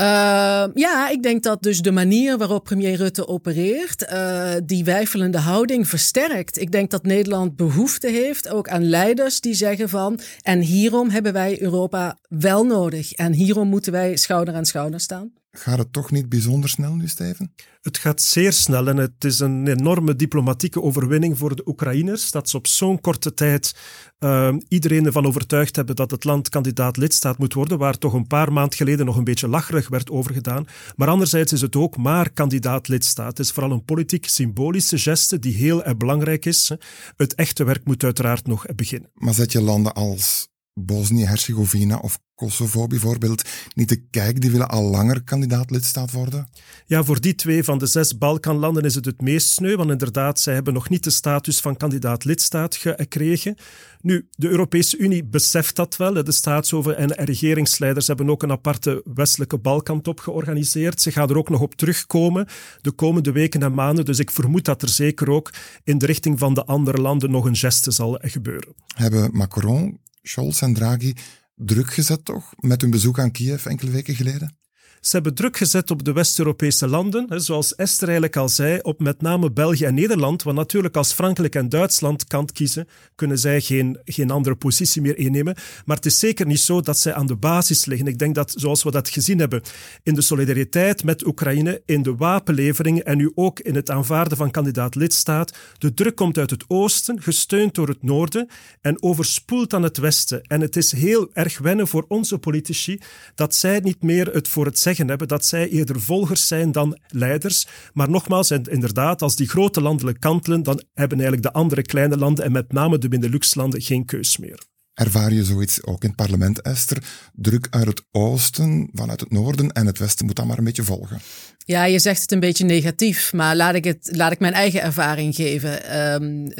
Uh, 0.00 0.64
ja, 0.74 1.08
ik 1.10 1.22
denk 1.22 1.42
dat 1.42 1.62
dus 1.62 1.80
de 1.80 1.90
manier 1.90 2.38
waarop 2.38 2.64
premier 2.64 2.96
Rutte 2.96 3.28
opereert, 3.28 4.06
uh, 4.12 4.52
die 4.64 4.84
wijfelende 4.84 5.38
houding 5.38 5.88
versterkt. 5.88 6.60
Ik 6.60 6.70
denk 6.70 6.90
dat 6.90 7.02
Nederland 7.04 7.56
behoefte 7.56 8.08
heeft 8.08 8.48
ook 8.48 8.68
aan 8.68 8.88
leiders 8.88 9.40
die 9.40 9.54
zeggen 9.54 9.88
van, 9.88 10.20
en 10.42 10.60
hierom 10.60 11.10
hebben 11.10 11.32
wij 11.32 11.62
Europa 11.62 12.18
wel 12.28 12.64
nodig. 12.64 13.12
En 13.12 13.32
hierom 13.32 13.68
moeten 13.68 13.92
wij 13.92 14.16
schouder 14.16 14.54
aan 14.54 14.66
schouder 14.66 15.00
staan. 15.00 15.32
Gaat 15.56 15.78
het 15.78 15.92
toch 15.92 16.10
niet 16.10 16.28
bijzonder 16.28 16.70
snel 16.70 16.94
nu, 16.94 17.08
Steven? 17.08 17.54
Het 17.80 17.98
gaat 17.98 18.20
zeer 18.20 18.52
snel 18.52 18.88
en 18.88 18.96
het 18.96 19.24
is 19.24 19.38
een 19.38 19.66
enorme 19.66 20.16
diplomatieke 20.16 20.82
overwinning 20.82 21.38
voor 21.38 21.56
de 21.56 21.68
Oekraïners. 21.68 22.30
Dat 22.30 22.48
ze 22.48 22.56
op 22.56 22.66
zo'n 22.66 23.00
korte 23.00 23.34
tijd 23.34 23.74
uh, 24.18 24.54
iedereen 24.68 25.06
ervan 25.06 25.26
overtuigd 25.26 25.76
hebben 25.76 25.96
dat 25.96 26.10
het 26.10 26.24
land 26.24 26.48
kandidaat 26.48 26.96
lidstaat 26.96 27.38
moet 27.38 27.54
worden, 27.54 27.78
waar 27.78 27.98
toch 27.98 28.12
een 28.12 28.26
paar 28.26 28.52
maand 28.52 28.74
geleden 28.74 29.06
nog 29.06 29.16
een 29.16 29.24
beetje 29.24 29.48
lacherig 29.48 29.88
werd 29.88 30.10
overgedaan. 30.10 30.66
Maar 30.96 31.08
anderzijds 31.08 31.52
is 31.52 31.60
het 31.60 31.76
ook 31.76 31.96
maar 31.96 32.30
kandidaat 32.30 32.88
lidstaat. 32.88 33.38
Het 33.38 33.46
is 33.46 33.52
vooral 33.52 33.72
een 33.72 33.84
politiek 33.84 34.28
symbolische 34.28 34.98
geste 34.98 35.38
die 35.38 35.54
heel 35.54 35.84
erg 35.84 35.96
belangrijk 35.96 36.44
is. 36.44 36.70
Het 37.16 37.34
echte 37.34 37.64
werk 37.64 37.84
moet 37.84 38.04
uiteraard 38.04 38.46
nog 38.46 38.66
beginnen. 38.74 39.10
Maar 39.14 39.34
zet 39.34 39.52
je 39.52 39.62
landen 39.62 39.92
als 39.92 40.48
Bosnië-Herzegovina 40.74 41.96
of 41.96 42.18
Kosovo 42.42 42.86
bijvoorbeeld 42.86 43.42
niet 43.74 43.88
de 43.88 44.02
kijk, 44.10 44.40
die 44.40 44.50
willen 44.50 44.68
al 44.68 44.82
langer 44.82 45.22
kandidaat-lidstaat 45.22 46.12
worden? 46.12 46.48
Ja, 46.86 47.04
voor 47.04 47.20
die 47.20 47.34
twee 47.34 47.64
van 47.64 47.78
de 47.78 47.86
zes 47.86 48.18
Balkanlanden 48.18 48.82
is 48.82 48.94
het 48.94 49.04
het 49.04 49.20
meest 49.20 49.48
sneu, 49.48 49.76
want 49.76 49.90
inderdaad, 49.90 50.40
zij 50.40 50.54
hebben 50.54 50.74
nog 50.74 50.88
niet 50.88 51.04
de 51.04 51.10
status 51.10 51.60
van 51.60 51.76
kandidaat-lidstaat 51.76 52.76
gekregen. 52.76 53.56
Nu, 54.00 54.28
de 54.30 54.48
Europese 54.48 54.96
Unie 54.96 55.24
beseft 55.24 55.76
dat 55.76 55.96
wel. 55.96 56.24
De 56.24 56.32
staatsover- 56.32 56.94
en 56.94 57.12
regeringsleiders 57.12 58.06
hebben 58.06 58.30
ook 58.30 58.42
een 58.42 58.50
aparte 58.50 59.02
westelijke 59.14 59.58
Balkantop 59.58 60.20
georganiseerd. 60.20 61.00
Ze 61.00 61.12
gaan 61.12 61.28
er 61.28 61.38
ook 61.38 61.48
nog 61.48 61.60
op 61.60 61.74
terugkomen 61.74 62.46
de 62.80 62.90
komende 62.90 63.32
weken 63.32 63.62
en 63.62 63.74
maanden. 63.74 64.04
Dus 64.04 64.18
ik 64.18 64.30
vermoed 64.30 64.64
dat 64.64 64.82
er 64.82 64.88
zeker 64.88 65.30
ook 65.30 65.50
in 65.84 65.98
de 65.98 66.06
richting 66.06 66.38
van 66.38 66.54
de 66.54 66.64
andere 66.64 67.00
landen 67.00 67.30
nog 67.30 67.44
een 67.44 67.56
geste 67.56 67.90
zal 67.90 68.18
gebeuren. 68.22 68.74
Hebben 68.86 69.30
Macron, 69.32 70.00
Scholz 70.22 70.62
en 70.62 70.74
Draghi 70.74 71.14
druk 71.54 71.92
gezet 71.92 72.24
toch 72.24 72.52
met 72.56 72.80
hun 72.80 72.90
bezoek 72.90 73.18
aan 73.18 73.30
Kiev 73.30 73.66
enkele 73.66 73.90
weken 73.90 74.14
geleden? 74.14 74.56
Ze 75.02 75.10
hebben 75.10 75.34
druk 75.34 75.56
gezet 75.56 75.90
op 75.90 76.04
de 76.04 76.12
West-Europese 76.12 76.88
landen, 76.88 77.40
zoals 77.40 77.74
Esther 77.74 78.08
eigenlijk 78.08 78.36
al 78.36 78.48
zei, 78.48 78.78
op 78.82 79.00
met 79.00 79.20
name 79.20 79.52
België 79.52 79.84
en 79.84 79.94
Nederland. 79.94 80.42
Want 80.42 80.56
natuurlijk, 80.56 80.96
als 80.96 81.12
Frankrijk 81.12 81.54
en 81.54 81.68
Duitsland 81.68 82.24
kant 82.24 82.52
kiezen, 82.52 82.88
kunnen 83.14 83.38
zij 83.38 83.60
geen, 83.60 83.98
geen 84.04 84.30
andere 84.30 84.56
positie 84.56 85.02
meer 85.02 85.18
innemen. 85.18 85.56
Maar 85.84 85.96
het 85.96 86.06
is 86.06 86.18
zeker 86.18 86.46
niet 86.46 86.60
zo 86.60 86.80
dat 86.80 86.98
zij 86.98 87.14
aan 87.14 87.26
de 87.26 87.36
basis 87.36 87.84
liggen. 87.84 88.06
Ik 88.06 88.18
denk 88.18 88.34
dat, 88.34 88.52
zoals 88.56 88.82
we 88.82 88.90
dat 88.90 89.08
gezien 89.08 89.38
hebben 89.38 89.62
in 90.02 90.14
de 90.14 90.20
solidariteit 90.20 91.04
met 91.04 91.26
Oekraïne, 91.26 91.82
in 91.86 92.02
de 92.02 92.14
wapenleveringen 92.14 93.04
en 93.04 93.16
nu 93.16 93.32
ook 93.34 93.60
in 93.60 93.74
het 93.74 93.90
aanvaarden 93.90 94.36
van 94.36 94.50
kandidaat 94.50 94.94
lidstaat, 94.94 95.56
de 95.78 95.94
druk 95.94 96.16
komt 96.16 96.38
uit 96.38 96.50
het 96.50 96.64
oosten, 96.68 97.22
gesteund 97.22 97.74
door 97.74 97.88
het 97.88 98.02
noorden 98.02 98.48
en 98.80 99.02
overspoelt 99.02 99.74
aan 99.74 99.82
het 99.82 99.96
westen. 99.96 100.42
En 100.42 100.60
het 100.60 100.76
is 100.76 100.92
heel 100.92 101.30
erg 101.32 101.58
wennen 101.58 101.88
voor 101.88 102.04
onze 102.08 102.38
politici 102.38 103.00
dat 103.34 103.54
zij 103.54 103.80
niet 103.80 104.02
meer 104.02 104.26
het 104.26 104.48
voor 104.48 104.64
het 104.64 104.78
zeggen 104.78 104.90
hebben 104.96 105.28
dat 105.28 105.44
zij 105.44 105.68
eerder 105.68 106.00
volgers 106.00 106.46
zijn 106.46 106.72
dan 106.72 106.98
leiders. 107.06 107.66
Maar 107.92 108.10
nogmaals, 108.10 108.50
inderdaad, 108.50 109.22
als 109.22 109.36
die 109.36 109.48
grote 109.48 109.80
landen 109.80 110.18
kantelen, 110.18 110.62
dan 110.62 110.82
hebben 110.94 111.18
eigenlijk 111.18 111.42
de 111.42 111.60
andere 111.60 111.82
kleine 111.82 112.16
landen 112.16 112.44
en 112.44 112.52
met 112.52 112.72
name 112.72 112.98
de 112.98 113.08
Benelux-landen 113.08 113.80
geen 113.80 114.04
keus 114.04 114.38
meer. 114.38 114.71
Ervaar 114.94 115.32
je 115.32 115.44
zoiets 115.44 115.84
ook 115.84 116.02
in 116.02 116.08
het 116.08 116.16
parlement, 116.16 116.62
Esther? 116.62 117.02
Druk 117.32 117.66
uit 117.70 117.86
het 117.86 118.02
oosten, 118.10 118.90
vanuit 118.92 119.20
het 119.20 119.30
noorden 119.30 119.72
en 119.72 119.86
het 119.86 119.98
westen 119.98 120.26
moet 120.26 120.36
dan 120.36 120.46
maar 120.46 120.58
een 120.58 120.64
beetje 120.64 120.82
volgen. 120.82 121.20
Ja, 121.64 121.84
je 121.84 121.98
zegt 121.98 122.20
het 122.20 122.32
een 122.32 122.40
beetje 122.40 122.64
negatief, 122.64 123.32
maar 123.32 123.56
laat 123.56 123.74
ik, 123.74 123.84
het, 123.84 124.08
laat 124.12 124.32
ik 124.32 124.38
mijn 124.38 124.52
eigen 124.52 124.82
ervaring 124.82 125.34
geven. 125.34 126.00
Um, 126.12 126.44
uh, 126.44 126.54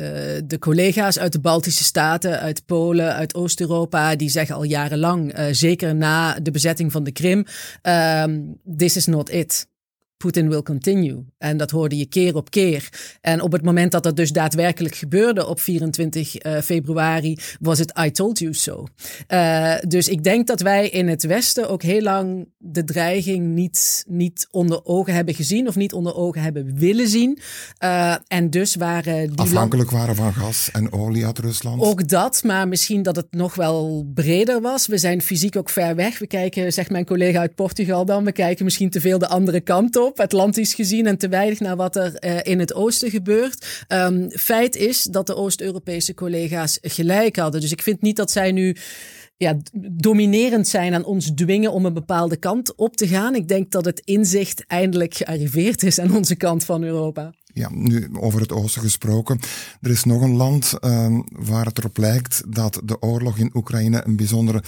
de 0.45 0.57
collega's 0.59 1.19
uit 1.19 1.33
de 1.33 1.41
Baltische 1.41 1.85
Staten, 1.85 2.41
uit 2.41 2.67
Polen, 2.67 3.15
uit 3.15 3.35
Oost-Europa, 3.35 4.17
die 4.17 4.29
zeggen 4.29 4.55
al 4.55 4.65
jarenlang, 4.65 5.39
uh, 5.39 5.45
zeker 5.51 5.95
na 5.95 6.35
de 6.35 6.51
bezetting 6.51 6.93
van 6.93 7.05
de 7.05 7.13
Krim, 7.13 7.47
um, 7.83 8.61
this 8.77 8.97
is 8.97 9.07
not 9.07 9.31
it. 9.31 9.71
Putin 10.23 10.49
will 10.49 10.63
continue. 10.63 11.25
En 11.39 11.57
dat 11.57 11.71
hoorde 11.71 11.97
je 11.97 12.07
keer 12.07 12.37
op 12.37 12.51
keer. 12.51 12.89
En 13.21 13.41
op 13.41 13.53
het 13.53 13.63
moment 13.63 13.93
dat 13.93 14.03
dat 14.03 14.17
dus 14.17 14.33
daadwerkelijk 14.33 14.95
gebeurde 14.95 15.47
op 15.47 15.61
24 15.61 16.45
uh, 16.47 16.59
februari, 16.61 17.39
was 17.61 17.79
het 17.79 17.99
I 18.05 18.11
told 18.11 18.39
you 18.39 18.55
so. 18.55 18.87
Uh, 19.29 19.75
dus 19.89 20.09
ik 20.09 20.25
denk 20.25 20.47
dat 20.47 20.61
wij 20.61 20.89
in 20.89 21.09
het 21.09 21.23
Westen 21.23 21.69
ook 21.69 21.83
heel 21.83 22.01
lang 22.01 22.49
de 22.59 22.85
dreiging 22.85 23.47
niet, 23.47 24.05
niet 24.09 24.49
onder 24.51 24.85
ogen 24.85 25.15
hebben 25.15 25.35
gezien 25.35 25.69
of 25.69 25.77
niet 25.77 25.93
onder 25.93 26.15
ogen 26.15 26.43
hebben 26.43 26.75
willen 26.75 27.09
zien. 27.09 27.39
Uh, 27.85 28.15
en 28.27 28.51
dus 28.51 28.75
waren 28.75 29.29
die 29.29 29.39
Afhankelijk 29.39 29.91
waren 29.91 30.15
van 30.15 30.35
gas 30.35 30.71
en 30.73 30.93
olie 30.93 31.27
uit 31.27 31.39
Rusland. 31.39 31.83
Ook 31.83 32.09
dat, 32.09 32.43
maar 32.43 32.69
misschien 32.69 33.03
dat 33.03 33.17
het 33.17 33.27
nog 33.31 33.55
wel 33.55 34.07
breder 34.15 34.61
was. 34.61 34.87
We 34.87 34.99
zijn 34.99 35.23
fysiek 35.23 35.57
ook 35.57 35.71
ver 35.71 35.95
weg. 35.95 36.19
We 36.19 36.27
kijken, 36.27 36.73
zegt 36.73 36.91
mijn 36.91 37.05
collega 37.05 37.39
uit 37.39 37.55
Portugal 37.55 38.05
dan, 38.05 38.25
we 38.25 38.33
kijken 38.33 38.65
misschien 38.65 38.91
te 38.91 39.01
veel 39.01 39.19
de 39.19 39.29
andere 39.29 39.61
kant 39.61 39.97
op. 39.97 40.12
Atlantisch 40.21 40.75
gezien, 40.75 41.07
en 41.07 41.19
te 41.19 41.29
weinig 41.29 41.61
naar 41.61 41.77
wat 41.77 41.97
er 41.97 42.25
uh, 42.25 42.39
in 42.43 42.59
het 42.59 42.75
oosten 42.75 43.11
gebeurt. 43.11 43.85
Um, 43.89 44.31
feit 44.31 44.77
is 44.77 45.03
dat 45.03 45.27
de 45.27 45.35
Oost-Europese 45.35 46.15
collega's 46.15 46.79
gelijk 46.83 47.37
hadden. 47.37 47.61
Dus 47.61 47.73
ik 47.73 47.83
vind 47.83 48.03
niet 48.03 48.17
dat 48.17 48.31
zij 48.31 48.53
nu 48.53 48.77
ja, 49.37 49.57
dominerend 49.97 50.69
zijn 50.69 50.95
aan 50.95 51.05
ons 51.05 51.33
dwingen 51.35 51.73
om 51.73 51.87
een 51.87 51.95
bepaalde 51.95 52.37
kant 52.37 52.75
op 52.75 52.97
te 52.97 53.09
gaan. 53.09 53.35
Ik 53.35 53.49
denk 53.49 53.71
dat 53.71 53.85
het 53.85 54.01
inzicht 54.05 54.65
eindelijk 54.67 55.15
gearriveerd 55.15 55.83
is 55.83 55.99
aan 55.99 56.17
onze 56.17 56.37
kant 56.37 56.65
van 56.65 56.83
Europa. 56.83 57.35
Ja, 57.55 57.69
nu 57.73 58.09
over 58.13 58.41
het 58.41 58.53
oosten 58.53 58.83
gesproken. 58.83 59.41
Er 59.81 59.91
is 59.91 60.05
nog 60.05 60.23
een 60.23 60.37
land 60.37 60.75
uh, 60.81 61.21
waar 61.31 61.67
het 61.67 61.79
erop 61.79 61.97
lijkt 61.97 62.43
dat 62.49 62.81
de 62.85 63.01
oorlog 63.01 63.39
in 63.39 63.51
Oekraïne 63.55 64.03
een 64.07 64.17
bijzondere 64.17 64.63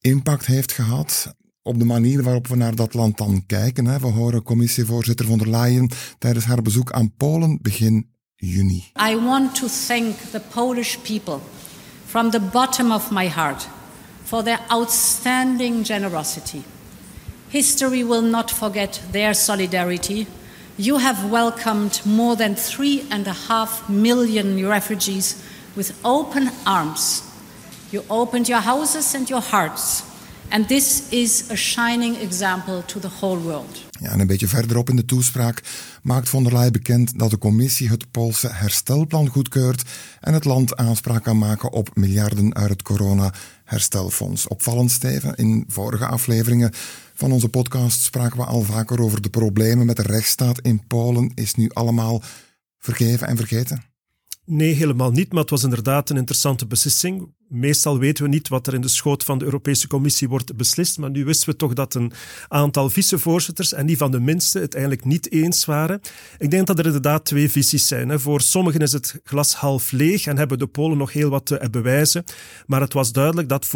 impact 0.00 0.46
heeft 0.46 0.72
gehad 0.72 1.34
op 1.66 1.78
de 1.78 1.84
manier 1.84 2.22
waarop 2.22 2.46
we 2.46 2.56
naar 2.56 2.74
dat 2.74 2.94
land 2.94 3.18
dan 3.18 3.46
kijken. 3.46 3.86
Hè. 3.86 3.98
We 3.98 4.06
horen 4.06 4.42
commissievoorzitter 4.42 5.26
von 5.26 5.38
der 5.38 5.48
Leyen 5.48 5.90
tijdens 6.18 6.44
haar 6.44 6.62
bezoek 6.62 6.92
aan 6.92 7.12
Polen 7.16 7.58
begin 7.62 8.06
juni. 8.36 8.84
I 9.10 9.16
want 9.16 9.54
to 9.54 9.66
thank 9.86 10.16
the 10.30 10.40
Polish 10.40 10.96
people 10.96 11.38
from 12.06 12.30
the 12.30 12.40
bottom 12.40 12.92
of 12.92 13.10
my 13.10 13.28
heart 13.28 13.68
for 14.24 14.42
their 14.42 14.60
outstanding 14.68 15.86
generosity. 15.86 16.62
History 17.48 18.04
will 18.04 18.30
not 18.30 18.50
forget 18.50 19.00
their 19.10 19.34
solidarity. 19.34 20.26
You 20.74 21.00
have 21.00 21.28
welcomed 21.30 22.00
more 22.04 22.36
than 22.36 22.54
three 22.54 23.02
and 23.10 23.26
a 23.26 23.36
half 23.48 23.88
million 23.88 24.68
refugees 24.68 25.36
with 25.76 25.92
open 26.02 26.50
arms. 26.64 27.22
You 27.90 28.02
opened 28.08 28.48
your 28.48 28.62
houses 28.62 29.14
and 29.14 29.28
your 29.28 29.42
hearts. 29.42 30.13
And 30.54 30.68
this 30.68 31.02
is 31.08 31.44
a 31.50 31.56
shining 31.56 32.16
example 32.16 32.82
to 32.84 33.00
the 33.00 33.08
whole 33.20 33.38
world. 33.38 33.82
Ja, 34.00 34.10
en 34.10 34.20
een 34.20 34.26
beetje 34.26 34.48
verderop 34.48 34.88
in 34.88 34.96
de 34.96 35.04
toespraak 35.04 35.62
maakt 36.02 36.28
von 36.28 36.44
der 36.44 36.52
Leyen 36.52 36.72
bekend 36.72 37.18
dat 37.18 37.30
de 37.30 37.38
commissie 37.38 37.88
het 37.88 38.10
Poolse 38.10 38.48
herstelplan 38.52 39.28
goedkeurt 39.28 39.82
en 40.20 40.34
het 40.34 40.44
land 40.44 40.76
aanspraak 40.76 41.22
kan 41.22 41.38
maken 41.38 41.72
op 41.72 41.90
miljarden 41.94 42.54
uit 42.54 42.70
het 42.70 42.82
corona-herstelfonds. 42.82 44.48
Opvallend, 44.48 44.90
Steven, 44.90 45.34
in 45.34 45.64
vorige 45.68 46.06
afleveringen 46.06 46.70
van 47.14 47.32
onze 47.32 47.48
podcast 47.48 48.02
spraken 48.02 48.38
we 48.38 48.44
al 48.44 48.62
vaker 48.62 49.00
over 49.00 49.22
de 49.22 49.30
problemen 49.30 49.86
met 49.86 49.96
de 49.96 50.02
rechtsstaat 50.02 50.60
in 50.60 50.86
Polen. 50.86 51.32
Is 51.34 51.54
nu 51.54 51.70
allemaal 51.72 52.22
vergeven 52.78 53.26
en 53.26 53.36
vergeten? 53.36 53.82
Nee, 54.46 54.72
helemaal 54.72 55.10
niet. 55.10 55.32
Maar 55.32 55.40
het 55.40 55.50
was 55.50 55.62
inderdaad 55.62 56.10
een 56.10 56.16
interessante 56.16 56.66
beslissing. 56.66 57.34
Meestal 57.54 57.98
weten 57.98 58.24
we 58.24 58.30
niet 58.30 58.48
wat 58.48 58.66
er 58.66 58.74
in 58.74 58.80
de 58.80 58.88
schoot 58.88 59.24
van 59.24 59.38
de 59.38 59.44
Europese 59.44 59.86
Commissie 59.86 60.28
wordt 60.28 60.56
beslist. 60.56 60.98
Maar 60.98 61.10
nu 61.10 61.24
wisten 61.24 61.48
we 61.48 61.56
toch 61.56 61.72
dat 61.72 61.94
een 61.94 62.12
aantal 62.48 62.90
vicevoorzitters, 62.90 63.72
en 63.72 63.86
die 63.86 63.96
van 63.96 64.10
de 64.10 64.20
minste, 64.20 64.58
het 64.58 64.74
eigenlijk 64.74 65.04
niet 65.04 65.32
eens 65.32 65.64
waren. 65.64 66.00
Ik 66.38 66.50
denk 66.50 66.66
dat 66.66 66.78
er 66.78 66.86
inderdaad 66.86 67.24
twee 67.24 67.50
visies 67.50 67.86
zijn. 67.86 68.20
Voor 68.20 68.40
sommigen 68.40 68.80
is 68.80 68.92
het 68.92 69.20
glas 69.24 69.54
half 69.54 69.90
leeg 69.90 70.26
en 70.26 70.38
hebben 70.38 70.58
de 70.58 70.66
Polen 70.66 70.98
nog 70.98 71.12
heel 71.12 71.30
wat 71.30 71.46
te 71.46 71.68
bewijzen. 71.70 72.24
Maar 72.66 72.80
het 72.80 72.92
was 72.92 73.12
duidelijk 73.12 73.48
dat 73.48 73.66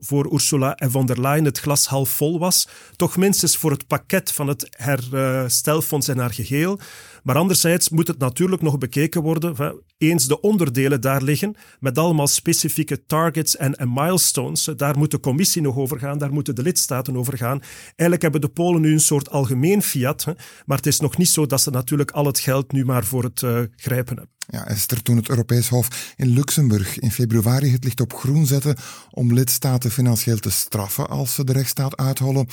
voor, 0.00 0.32
Ursula 0.32 0.74
en 0.74 0.90
von 0.90 1.06
der 1.06 1.20
Leyen 1.20 1.44
het 1.44 1.58
glas 1.58 1.86
half 1.86 2.08
vol 2.08 2.38
was. 2.38 2.68
Toch 2.96 3.16
minstens 3.16 3.56
voor 3.56 3.70
het 3.70 3.86
pakket 3.86 4.32
van 4.32 4.48
het 4.48 4.66
herstelfonds 4.70 6.08
in 6.08 6.18
haar 6.18 6.34
geheel. 6.34 6.78
Maar 7.22 7.36
anderzijds 7.36 7.88
moet 7.88 8.06
het 8.06 8.18
natuurlijk 8.18 8.62
nog 8.62 8.78
bekeken 8.78 9.22
worden, 9.22 9.56
eens 9.98 10.26
de 10.26 10.40
onderdelen 10.40 11.00
daar 11.00 11.22
liggen, 11.22 11.56
met 11.80 11.98
allemaal 11.98 12.26
specifieke 12.26 13.06
targets 13.06 13.25
en, 13.30 13.92
milestones. 13.92 14.64
Daar 14.76 14.98
moet 14.98 15.10
de 15.10 15.20
commissie 15.20 15.62
nog 15.62 15.76
over 15.76 15.98
gaan, 15.98 16.18
daar 16.18 16.32
moeten 16.32 16.54
de 16.54 16.62
lidstaten 16.62 17.16
over 17.16 17.36
gaan. 17.36 17.60
Eigenlijk 17.84 18.22
hebben 18.22 18.40
de 18.40 18.48
Polen 18.48 18.80
nu 18.80 18.92
een 18.92 19.00
soort 19.00 19.30
algemeen 19.30 19.82
fiat, 19.82 20.24
maar 20.66 20.76
het 20.76 20.86
is 20.86 21.00
nog 21.00 21.16
niet 21.16 21.28
zo 21.28 21.46
dat 21.46 21.60
ze 21.60 21.70
natuurlijk 21.70 22.10
al 22.10 22.26
het 22.26 22.38
geld 22.38 22.72
nu 22.72 22.84
maar 22.84 23.04
voor 23.04 23.22
het 23.22 23.42
uh, 23.42 23.60
grijpen 23.76 24.16
hebben. 24.16 24.34
Ja, 24.48 24.66
Esther, 24.66 25.02
toen 25.02 25.16
het 25.16 25.28
Europees 25.28 25.68
Hof 25.68 26.14
in 26.16 26.28
Luxemburg 26.28 26.98
in 26.98 27.10
februari 27.10 27.72
het 27.72 27.84
licht 27.84 28.00
op 28.00 28.12
groen 28.12 28.46
zette 28.46 28.76
om 29.10 29.32
lidstaten 29.32 29.90
financieel 29.90 30.38
te 30.38 30.50
straffen 30.50 31.08
als 31.08 31.34
ze 31.34 31.44
de 31.44 31.52
rechtsstaat 31.52 31.96
uithollen, 31.96 32.48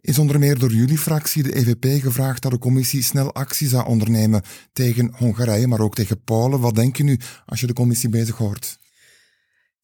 is 0.00 0.18
onder 0.18 0.38
meer 0.38 0.58
door 0.58 0.72
jullie 0.72 0.98
fractie, 0.98 1.42
de 1.42 1.56
EVP, 1.56 2.02
gevraagd 2.02 2.42
dat 2.42 2.50
de 2.50 2.58
commissie 2.58 3.02
snel 3.02 3.32
actie 3.34 3.68
zou 3.68 3.86
ondernemen 3.86 4.42
tegen 4.72 5.12
Hongarije, 5.16 5.66
maar 5.66 5.80
ook 5.80 5.94
tegen 5.94 6.20
Polen. 6.24 6.60
Wat 6.60 6.74
denk 6.74 6.96
je 6.96 7.04
nu 7.04 7.18
als 7.46 7.60
je 7.60 7.66
de 7.66 7.72
commissie 7.72 8.08
bezig 8.08 8.36
hoort? 8.36 8.78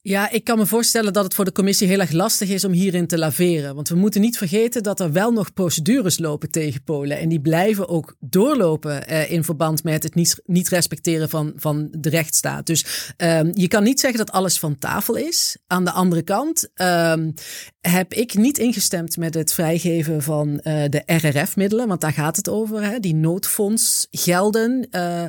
Ja, 0.05 0.31
ik 0.31 0.45
kan 0.45 0.59
me 0.59 0.67
voorstellen 0.67 1.13
dat 1.13 1.25
het 1.25 1.35
voor 1.35 1.45
de 1.45 1.53
commissie 1.53 1.89
heel 1.89 2.01
erg 2.01 2.11
lastig 2.11 2.49
is 2.49 2.65
om 2.65 2.73
hierin 2.73 3.07
te 3.07 3.19
laveren. 3.19 3.75
Want 3.75 3.89
we 3.89 3.95
moeten 3.95 4.21
niet 4.21 4.39
vergeten 4.39 4.83
dat 4.83 5.01
er 5.01 5.13
wel 5.13 5.33
nog 5.33 5.53
procedures 5.53 6.19
lopen 6.19 6.51
tegen 6.51 6.83
Polen. 6.83 7.19
En 7.19 7.29
die 7.29 7.41
blijven 7.41 7.89
ook 7.89 8.17
doorlopen 8.21 9.07
eh, 9.07 9.31
in 9.31 9.45
verband 9.45 9.85
met 9.85 10.03
het 10.03 10.15
niet, 10.15 10.41
niet 10.45 10.69
respecteren 10.69 11.29
van, 11.29 11.53
van 11.57 11.89
de 11.91 12.09
rechtsstaat. 12.09 12.67
Dus 12.67 13.13
um, 13.17 13.51
je 13.55 13.69
kan 13.69 13.83
niet 13.83 14.01
zeggen 14.01 14.19
dat 14.19 14.33
alles 14.33 14.59
van 14.59 14.79
tafel 14.79 15.17
is. 15.17 15.57
Aan 15.67 15.85
de 15.85 15.91
andere 15.91 16.23
kant 16.23 16.69
um, 16.75 17.35
heb 17.81 18.15
ik 18.15 18.35
niet 18.35 18.59
ingestemd 18.59 19.17
met 19.17 19.35
het 19.35 19.53
vrijgeven 19.53 20.23
van 20.23 20.49
uh, 20.49 20.61
de 20.89 21.03
RRF-middelen. 21.07 21.89
Want 21.89 22.01
daar 22.01 22.13
gaat 22.13 22.37
het 22.37 22.49
over, 22.49 22.83
hè, 22.83 22.99
die 22.99 23.15
noodfondsgelden. 23.15 24.87
Uh, 24.91 25.25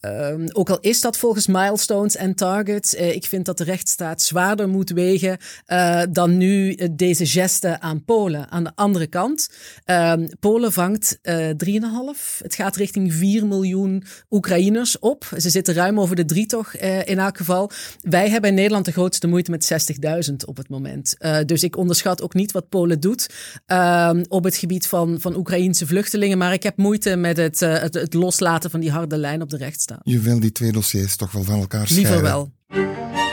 um, 0.00 0.46
ook 0.52 0.70
al 0.70 0.80
is 0.80 1.00
dat 1.00 1.16
volgens 1.16 1.46
milestones 1.46 2.16
en 2.16 2.34
targets. 2.34 2.94
ik 2.94 3.26
vind 3.26 3.44
dat 3.44 3.58
de 3.58 3.64
rechtsstaat 3.64 4.16
zwaarder 4.22 4.68
moet 4.68 4.90
wegen 4.90 5.38
uh, 5.66 6.02
dan 6.10 6.36
nu 6.36 6.78
deze 6.90 7.26
geste 7.26 7.80
aan 7.80 8.04
Polen. 8.04 8.50
Aan 8.50 8.64
de 8.64 8.72
andere 8.74 9.06
kant, 9.06 9.50
uh, 9.86 10.12
Polen 10.40 10.72
vangt 10.72 11.18
uh, 11.22 11.50
eh, 11.50 11.56
3,5. 11.56 12.38
Het 12.38 12.54
gaat 12.54 12.76
richting 12.76 13.14
4 13.14 13.46
miljoen 13.46 14.04
Oekraïners 14.30 14.98
op. 14.98 15.30
Ze 15.36 15.50
zitten 15.50 15.74
ruim 15.74 16.00
over 16.00 16.16
de 16.16 16.24
drie 16.24 16.46
toch 16.46 16.74
in 17.04 17.18
elk 17.18 17.36
geval. 17.36 17.70
Wij 18.00 18.30
hebben 18.30 18.50
in 18.50 18.56
Nederland 18.56 18.84
de 18.84 18.92
grootste 18.92 19.26
moeite 19.26 19.50
met 19.50 19.90
60.000 20.30 20.34
op 20.44 20.56
het 20.56 20.68
moment. 20.68 21.16
dus 21.46 21.62
ik 21.62 21.76
onderschat 21.76 22.22
ook 22.22 22.34
niet 22.34 22.52
wat 22.52 22.68
Polen 22.68 23.00
doet 23.00 23.26
ehm, 23.66 24.24
op 24.28 24.44
het 24.44 24.56
gebied 24.56 24.86
van, 24.86 25.20
van 25.20 25.36
Oekraïense 25.36 25.86
vluchtelingen. 25.86 26.38
Maar 26.38 26.52
ik 26.52 26.62
heb 26.62 26.76
moeite 26.76 27.16
met 27.16 27.36
het, 27.36 27.60
het, 27.60 27.94
het, 27.94 28.14
loslaten 28.14 28.70
van 28.70 28.80
die 28.80 28.90
harde 28.90 29.16
lijn 29.16 29.42
op 29.42 29.50
de 29.50 29.56
rechtsstaat. 29.56 30.00
Je 30.02 30.18
wil 30.18 30.40
die 30.40 30.52
twee 30.52 30.72
dossiers 30.72 31.16
toch 31.16 31.32
wel 31.32 31.44
van 31.44 31.60
elkaar 31.60 31.86
scheiden? 31.86 32.12
Liever 32.12 32.22
wel. 32.22 33.27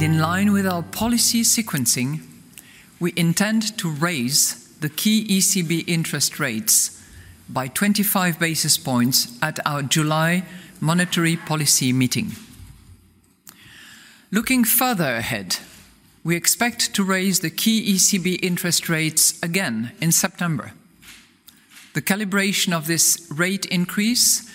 In 0.00 0.20
line 0.20 0.52
with 0.52 0.64
our 0.64 0.84
policy 0.84 1.42
sequencing, 1.42 2.20
we 3.00 3.12
intend 3.16 3.76
to 3.78 3.90
raise 3.90 4.68
the 4.78 4.88
key 4.88 5.26
ECB 5.26 5.88
interest 5.88 6.38
rates 6.38 7.02
by 7.48 7.66
25 7.66 8.38
basis 8.38 8.78
points 8.78 9.36
at 9.42 9.58
our 9.66 9.82
July 9.82 10.44
monetary 10.80 11.34
policy 11.36 11.92
meeting. 11.92 12.30
Looking 14.30 14.62
further 14.62 15.16
ahead, 15.16 15.56
we 16.22 16.36
expect 16.36 16.94
to 16.94 17.02
raise 17.02 17.40
the 17.40 17.50
key 17.50 17.94
ECB 17.94 18.38
interest 18.40 18.88
rates 18.88 19.42
again 19.42 19.90
in 20.00 20.12
September. 20.12 20.74
The 21.94 22.02
calibration 22.02 22.72
of 22.72 22.86
this 22.86 23.26
rate 23.32 23.66
increase 23.66 24.48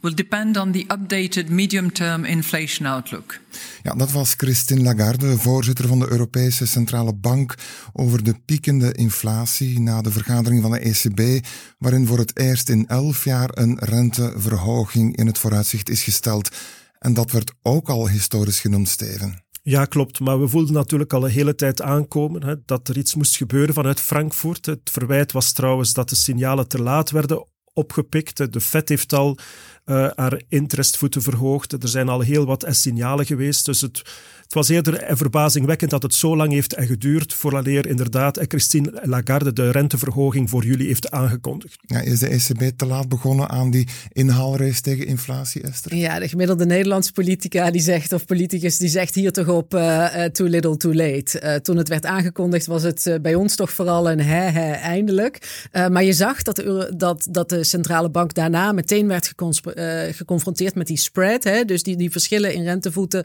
will 0.00 0.14
depend 0.14 0.56
on 0.56 0.72
the 0.72 0.84
updated 0.88 1.48
medium-term 1.48 2.24
inflation 2.24 2.86
outlook. 2.86 3.38
Ja, 3.82 3.94
dat 3.94 4.10
was 4.10 4.34
Christine 4.34 4.82
Lagarde, 4.82 5.38
voorzitter 5.38 5.88
van 5.88 5.98
de 5.98 6.10
Europese 6.10 6.66
Centrale 6.66 7.14
Bank, 7.14 7.54
over 7.92 8.24
de 8.24 8.34
piekende 8.44 8.92
inflatie 8.92 9.80
na 9.80 10.02
de 10.02 10.10
vergadering 10.10 10.62
van 10.62 10.70
de 10.70 10.78
ECB, 10.78 11.46
waarin 11.78 12.06
voor 12.06 12.18
het 12.18 12.38
eerst 12.38 12.68
in 12.68 12.86
elf 12.86 13.24
jaar 13.24 13.50
een 13.52 13.78
renteverhoging 13.78 15.16
in 15.16 15.26
het 15.26 15.38
vooruitzicht 15.38 15.88
is 15.88 16.02
gesteld. 16.02 16.48
En 16.98 17.14
dat 17.14 17.30
werd 17.30 17.52
ook 17.62 17.88
al 17.88 18.08
historisch 18.08 18.60
genoemd, 18.60 18.88
Steven. 18.88 19.42
Ja, 19.62 19.84
klopt. 19.84 20.20
Maar 20.20 20.40
we 20.40 20.48
voelden 20.48 20.74
natuurlijk 20.74 21.12
al 21.12 21.24
een 21.24 21.30
hele 21.30 21.54
tijd 21.54 21.82
aankomen 21.82 22.42
hè, 22.42 22.54
dat 22.64 22.88
er 22.88 22.98
iets 22.98 23.14
moest 23.14 23.36
gebeuren 23.36 23.74
vanuit 23.74 24.00
Frankfurt. 24.00 24.66
Het 24.66 24.90
verwijt 24.92 25.32
was 25.32 25.52
trouwens 25.52 25.92
dat 25.92 26.08
de 26.08 26.16
signalen 26.16 26.68
te 26.68 26.82
laat 26.82 27.10
werden 27.10 27.46
opgepikt. 27.72 28.52
De 28.52 28.60
Fed 28.60 28.88
heeft 28.88 29.12
al 29.12 29.38
uh, 29.90 30.10
haar 30.14 30.40
interestvoeten 30.48 31.22
verhoogd. 31.22 31.72
Er 31.72 31.88
zijn 31.88 32.08
al 32.08 32.20
heel 32.20 32.46
wat 32.46 32.66
signalen 32.68 33.26
geweest. 33.26 33.64
Dus 33.64 33.80
het, 33.80 34.02
het 34.50 34.58
was 34.58 34.68
eerder 34.68 35.16
verbazingwekkend 35.16 35.90
dat 35.90 36.02
het 36.02 36.14
zo 36.14 36.36
lang 36.36 36.52
heeft 36.52 36.74
geduurd 36.78 37.34
vooraleer 37.34 37.86
inderdaad 37.86 38.38
Christine 38.48 39.00
Lagarde 39.02 39.52
de 39.52 39.70
renteverhoging 39.70 40.50
voor 40.50 40.64
jullie 40.64 40.86
heeft 40.86 41.10
aangekondigd. 41.10 41.78
Ja, 41.86 42.00
is 42.00 42.18
de 42.18 42.28
ECB 42.28 42.78
te 42.78 42.86
laat 42.86 43.08
begonnen 43.08 43.48
aan 43.48 43.70
die 43.70 43.88
inhaalrace 44.12 44.80
tegen 44.80 45.06
inflatie, 45.06 45.62
Esther? 45.62 45.94
Ja, 45.94 46.18
de 46.18 46.28
gemiddelde 46.28 46.66
Nederlandse 46.66 47.12
politica 47.12 47.70
die 47.70 47.80
zegt, 47.80 48.12
of 48.12 48.24
politicus 48.24 48.76
die 48.76 48.88
zegt 48.88 49.14
hier 49.14 49.32
toch 49.32 49.48
op 49.48 49.74
uh, 49.74 50.24
too 50.24 50.46
little 50.46 50.76
too 50.76 50.94
late. 50.94 51.40
Uh, 51.42 51.54
toen 51.54 51.76
het 51.76 51.88
werd 51.88 52.06
aangekondigd 52.06 52.66
was 52.66 52.82
het 52.82 53.18
bij 53.22 53.34
ons 53.34 53.56
toch 53.56 53.70
vooral 53.70 54.10
een 54.10 54.20
hè, 54.20 54.50
hè 54.50 54.72
eindelijk. 54.72 55.66
maar 55.72 56.04
je 56.04 56.12
zag 56.12 56.42
dat 56.42 56.56
de, 56.56 56.92
dat, 56.96 57.26
dat 57.30 57.48
de 57.48 57.64
centrale 57.64 58.10
bank 58.10 58.34
daarna 58.34 58.72
meteen 58.72 59.08
werd 59.08 59.26
geconfronteerd 60.10 60.74
met 60.74 60.86
die 60.86 60.98
spread, 60.98 61.44
hè, 61.44 61.64
dus 61.64 61.82
die, 61.82 61.96
die 61.96 62.10
verschillen 62.10 62.54
in 62.54 62.64
rentevoeten 62.64 63.24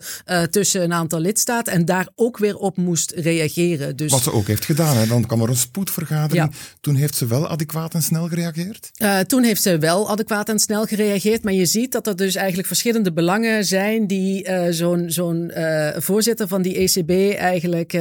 tussen 0.49 0.83
een 0.83 0.93
aantal 0.93 1.19
lidstaten 1.19 1.73
en 1.73 1.85
daar 1.85 2.07
ook 2.15 2.37
weer 2.37 2.57
op 2.57 2.77
moest 2.77 3.11
reageren. 3.11 3.95
Dus, 3.95 4.11
Wat 4.11 4.23
ze 4.23 4.31
ook 4.31 4.47
heeft 4.47 4.65
gedaan, 4.65 4.97
hè. 4.97 5.07
dan 5.07 5.25
kwam 5.25 5.41
er 5.41 5.49
een 5.49 5.55
spoedvergadering. 5.55 6.51
Toen 6.81 6.95
heeft 6.95 7.15
ze 7.15 7.25
wel 7.25 7.47
adequaat 7.47 7.93
en 7.93 8.01
snel 8.01 8.27
gereageerd? 8.27 8.91
toen 9.27 9.43
heeft 9.43 9.61
ze 9.61 9.77
wel 9.77 10.09
adequaat 10.09 10.49
en 10.49 10.59
snel 10.59 10.85
gereageerd, 10.85 11.43
maar 11.43 11.53
je 11.53 11.65
ziet 11.65 11.91
dat 11.91 12.07
er 12.07 12.15
dus 12.15 12.35
eigenlijk 12.35 12.67
verschillende 12.67 13.13
belangen 13.13 13.65
zijn 13.65 14.07
die 14.07 14.47
zo'n 14.69 15.03
zo'n 15.07 15.51
voorzitter 15.95 16.47
van 16.47 16.61
die 16.61 16.75
ECB 16.75 17.37
eigenlijk 17.37 17.93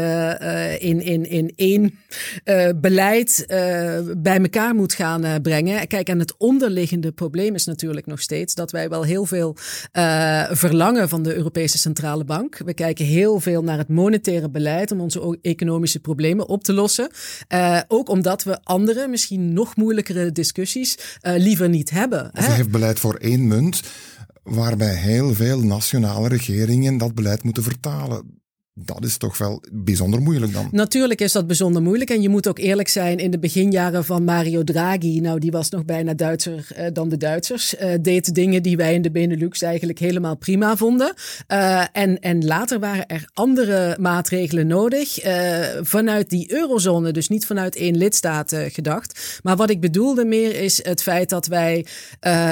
in, 0.79 1.01
in, 1.01 1.31
in 1.31 1.53
één 1.57 1.99
beleid 2.81 3.45
bij 4.17 4.39
elkaar 4.41 4.75
moet 4.75 4.93
gaan 4.93 5.43
brengen. 5.43 5.87
Kijk, 5.87 6.09
en 6.09 6.19
het 6.19 6.35
onderliggende 6.39 7.13
probleem 7.13 7.55
is 7.55 7.65
natuurlijk 7.65 8.07
nog 8.07 8.21
steeds 8.21 8.44
dat 8.53 8.71
wij 8.71 8.89
wel 8.89 9.03
heel 9.03 9.27
veel 9.27 9.57
uh, 9.93 10.45
verlangen 10.51 11.09
van 11.09 11.23
de 11.23 11.35
Europese 11.35 11.79
Centrale 11.79 12.25
Bank. 12.25 12.59
We 12.65 12.75
kijken 12.75 13.05
heel 13.05 13.41
veel 13.41 13.63
naar 13.63 13.79
het 13.79 13.89
monetaire 13.89 14.51
beleid 14.51 14.93
om 14.93 15.01
onze 15.01 15.39
economische 15.43 16.01
problemen 16.01 16.49
op 16.49 16.65
te 16.65 16.73
lossen. 16.73 17.11
Uh, 17.49 17.81
ook 17.89 18.09
omdat 18.09 18.43
we 18.43 18.59
andere, 18.63 19.09
misschien 19.09 19.53
nog 19.53 19.77
moeilijkere 19.77 20.33
discussies 20.33 20.99
uh, 21.23 21.33
liever 21.37 21.69
niet 21.69 21.91
hebben. 21.91 22.31
Ze 22.35 22.51
heeft 22.51 22.71
beleid 22.71 22.99
voor 22.99 23.15
één 23.15 23.47
munt, 23.47 23.83
waarbij 24.43 24.95
heel 24.95 25.35
veel 25.35 25.61
nationale 25.61 26.29
regeringen 26.29 26.99
dat 26.99 27.15
beleid 27.15 27.43
moeten 27.43 27.63
vertalen. 27.63 28.43
Dat 28.77 29.05
is 29.05 29.17
toch 29.17 29.39
wel 29.39 29.63
bijzonder 29.73 30.21
moeilijk 30.21 30.53
dan. 30.53 30.69
Natuurlijk 30.71 31.21
is 31.21 31.33
dat 31.33 31.47
bijzonder 31.47 31.83
moeilijk. 31.83 32.11
En 32.11 32.23
je 32.23 32.29
moet 32.29 32.49
ook 32.49 32.59
eerlijk 32.59 32.89
zijn, 32.89 33.19
in 33.19 33.31
de 33.31 33.39
beginjaren 33.39 34.05
van 34.05 34.25
Mario 34.25 34.65
Draghi, 34.65 35.21
nou 35.21 35.39
die 35.39 35.51
was 35.51 35.71
nog 35.71 35.85
bijna 35.85 36.15
Duitser 36.15 36.69
uh, 36.79 36.87
dan 36.93 37.09
de 37.09 37.17
Duitsers, 37.17 37.75
uh, 37.75 37.95
deed 38.01 38.35
dingen 38.35 38.63
die 38.63 38.77
wij 38.77 38.95
in 38.95 39.03
de 39.03 39.11
Benelux 39.11 39.63
eigenlijk 39.63 39.99
helemaal 39.99 40.37
prima 40.37 40.77
vonden. 40.77 41.15
Uh, 41.49 41.85
en, 41.93 42.21
en 42.21 42.45
later 42.45 42.79
waren 42.79 43.07
er 43.07 43.29
andere 43.33 43.97
maatregelen 44.01 44.67
nodig 44.67 45.19
vanuit 45.81 46.31
die 46.31 46.53
eurozone, 46.53 47.13
dus 47.13 47.29
niet 47.29 47.47
vanuit 47.47 47.77
één 47.77 47.97
lidstaat 47.97 48.57
gedacht. 48.69 49.41
Maar 49.43 49.57
wat 49.57 49.71
ik 49.71 49.81
bedoelde 49.81 50.25
meer 50.25 50.61
is 50.61 50.85
het 50.85 51.03
feit 51.03 51.29
dat 51.29 51.47
wij 51.47 51.87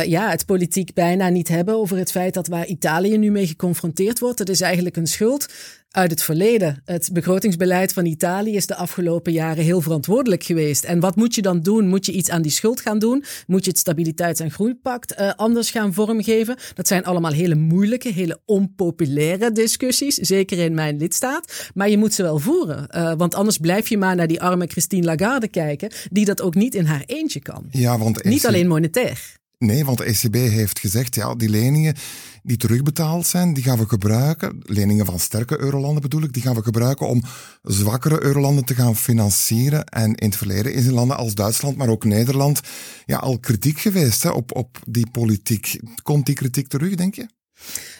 ja, 0.06 0.30
het 0.30 0.46
politiek 0.46 0.94
bijna 0.94 1.28
niet 1.28 1.48
hebben 1.48 1.74
over 1.74 1.96
het 1.96 2.10
feit 2.10 2.34
dat 2.34 2.46
waar 2.46 2.66
Italië 2.66 3.18
nu 3.18 3.30
mee 3.30 3.46
geconfronteerd 3.46 4.18
wordt, 4.18 4.38
dat 4.38 4.48
is 4.48 4.60
eigenlijk 4.60 4.96
een 4.96 5.06
schuld 5.06 5.46
uit 5.92 6.10
het 6.10 6.22
verleden. 6.22 6.82
Het 6.84 7.10
begrotingsbeleid 7.12 7.92
van 7.92 8.06
Italië 8.06 8.56
is 8.56 8.66
de 8.66 8.74
afgelopen 8.74 9.32
jaren 9.32 9.64
heel 9.64 9.80
verantwoordelijk 9.80 10.44
geweest. 10.44 10.84
En 10.84 11.00
wat 11.00 11.16
moet 11.16 11.34
je 11.34 11.42
dan 11.42 11.60
doen? 11.60 11.88
Moet 11.88 12.06
je 12.06 12.12
iets 12.12 12.30
aan 12.30 12.42
die 12.42 12.50
schuld 12.50 12.80
gaan 12.80 12.98
doen? 12.98 13.24
Moet 13.46 13.64
je 13.64 13.70
het 13.70 13.78
Stabiliteits- 13.78 14.40
en 14.40 14.50
Groeipact 14.50 15.20
uh, 15.20 15.30
anders 15.36 15.70
gaan 15.70 15.94
vormgeven? 15.94 16.56
Dat 16.74 16.88
zijn 16.88 17.04
allemaal 17.04 17.32
hele 17.32 17.54
moeilijke, 17.54 18.08
hele 18.08 18.40
onpopulaire 18.44 19.52
discussies, 19.52 20.14
zeker 20.14 20.58
in 20.58 20.74
mijn 20.74 20.96
lidstaat. 20.96 21.70
Maar 21.74 21.88
je 21.88 21.98
moet 21.98 22.14
ze 22.14 22.22
wel 22.22 22.38
voeren, 22.38 22.86
uh, 22.90 23.12
want 23.16 23.34
anders 23.34 23.58
blijf 23.58 23.88
je 23.88 23.98
maar 23.98 24.16
naar 24.16 24.26
die 24.26 24.40
arme 24.40 24.66
Christine 24.66 25.04
Lagarde 25.04 25.48
kijken, 25.48 25.90
die 26.10 26.24
dat 26.24 26.40
ook 26.40 26.54
niet 26.54 26.74
in 26.74 26.84
haar 26.84 27.02
eentje 27.06 27.40
kan. 27.40 27.66
Ja, 27.70 27.98
want 27.98 28.24
niet 28.24 28.46
alleen 28.46 28.68
monetair. 28.68 29.40
Nee, 29.62 29.84
want 29.84 29.98
de 29.98 30.04
ECB 30.04 30.34
heeft 30.34 30.78
gezegd, 30.78 31.14
ja, 31.14 31.34
die 31.34 31.48
leningen 31.48 31.94
die 32.42 32.56
terugbetaald 32.56 33.26
zijn, 33.26 33.54
die 33.54 33.62
gaan 33.62 33.78
we 33.78 33.88
gebruiken, 33.88 34.58
leningen 34.62 35.06
van 35.06 35.18
sterke 35.18 35.60
eurolanden 35.60 36.02
bedoel 36.02 36.22
ik, 36.22 36.32
die 36.32 36.42
gaan 36.42 36.54
we 36.54 36.62
gebruiken 36.62 37.08
om 37.08 37.22
zwakkere 37.62 38.22
eurolanden 38.22 38.64
te 38.64 38.74
gaan 38.74 38.96
financieren. 38.96 39.84
En 39.84 40.14
in 40.14 40.28
het 40.28 40.36
verleden 40.36 40.74
is 40.74 40.86
in 40.86 40.92
landen 40.92 41.16
als 41.16 41.34
Duitsland, 41.34 41.76
maar 41.76 41.88
ook 41.88 42.04
Nederland, 42.04 42.60
ja, 43.06 43.16
al 43.16 43.38
kritiek 43.38 43.78
geweest 43.78 44.22
hè, 44.22 44.30
op, 44.30 44.56
op 44.56 44.78
die 44.88 45.10
politiek. 45.10 45.80
Komt 46.02 46.26
die 46.26 46.34
kritiek 46.34 46.68
terug, 46.68 46.94
denk 46.94 47.14
je? 47.14 47.26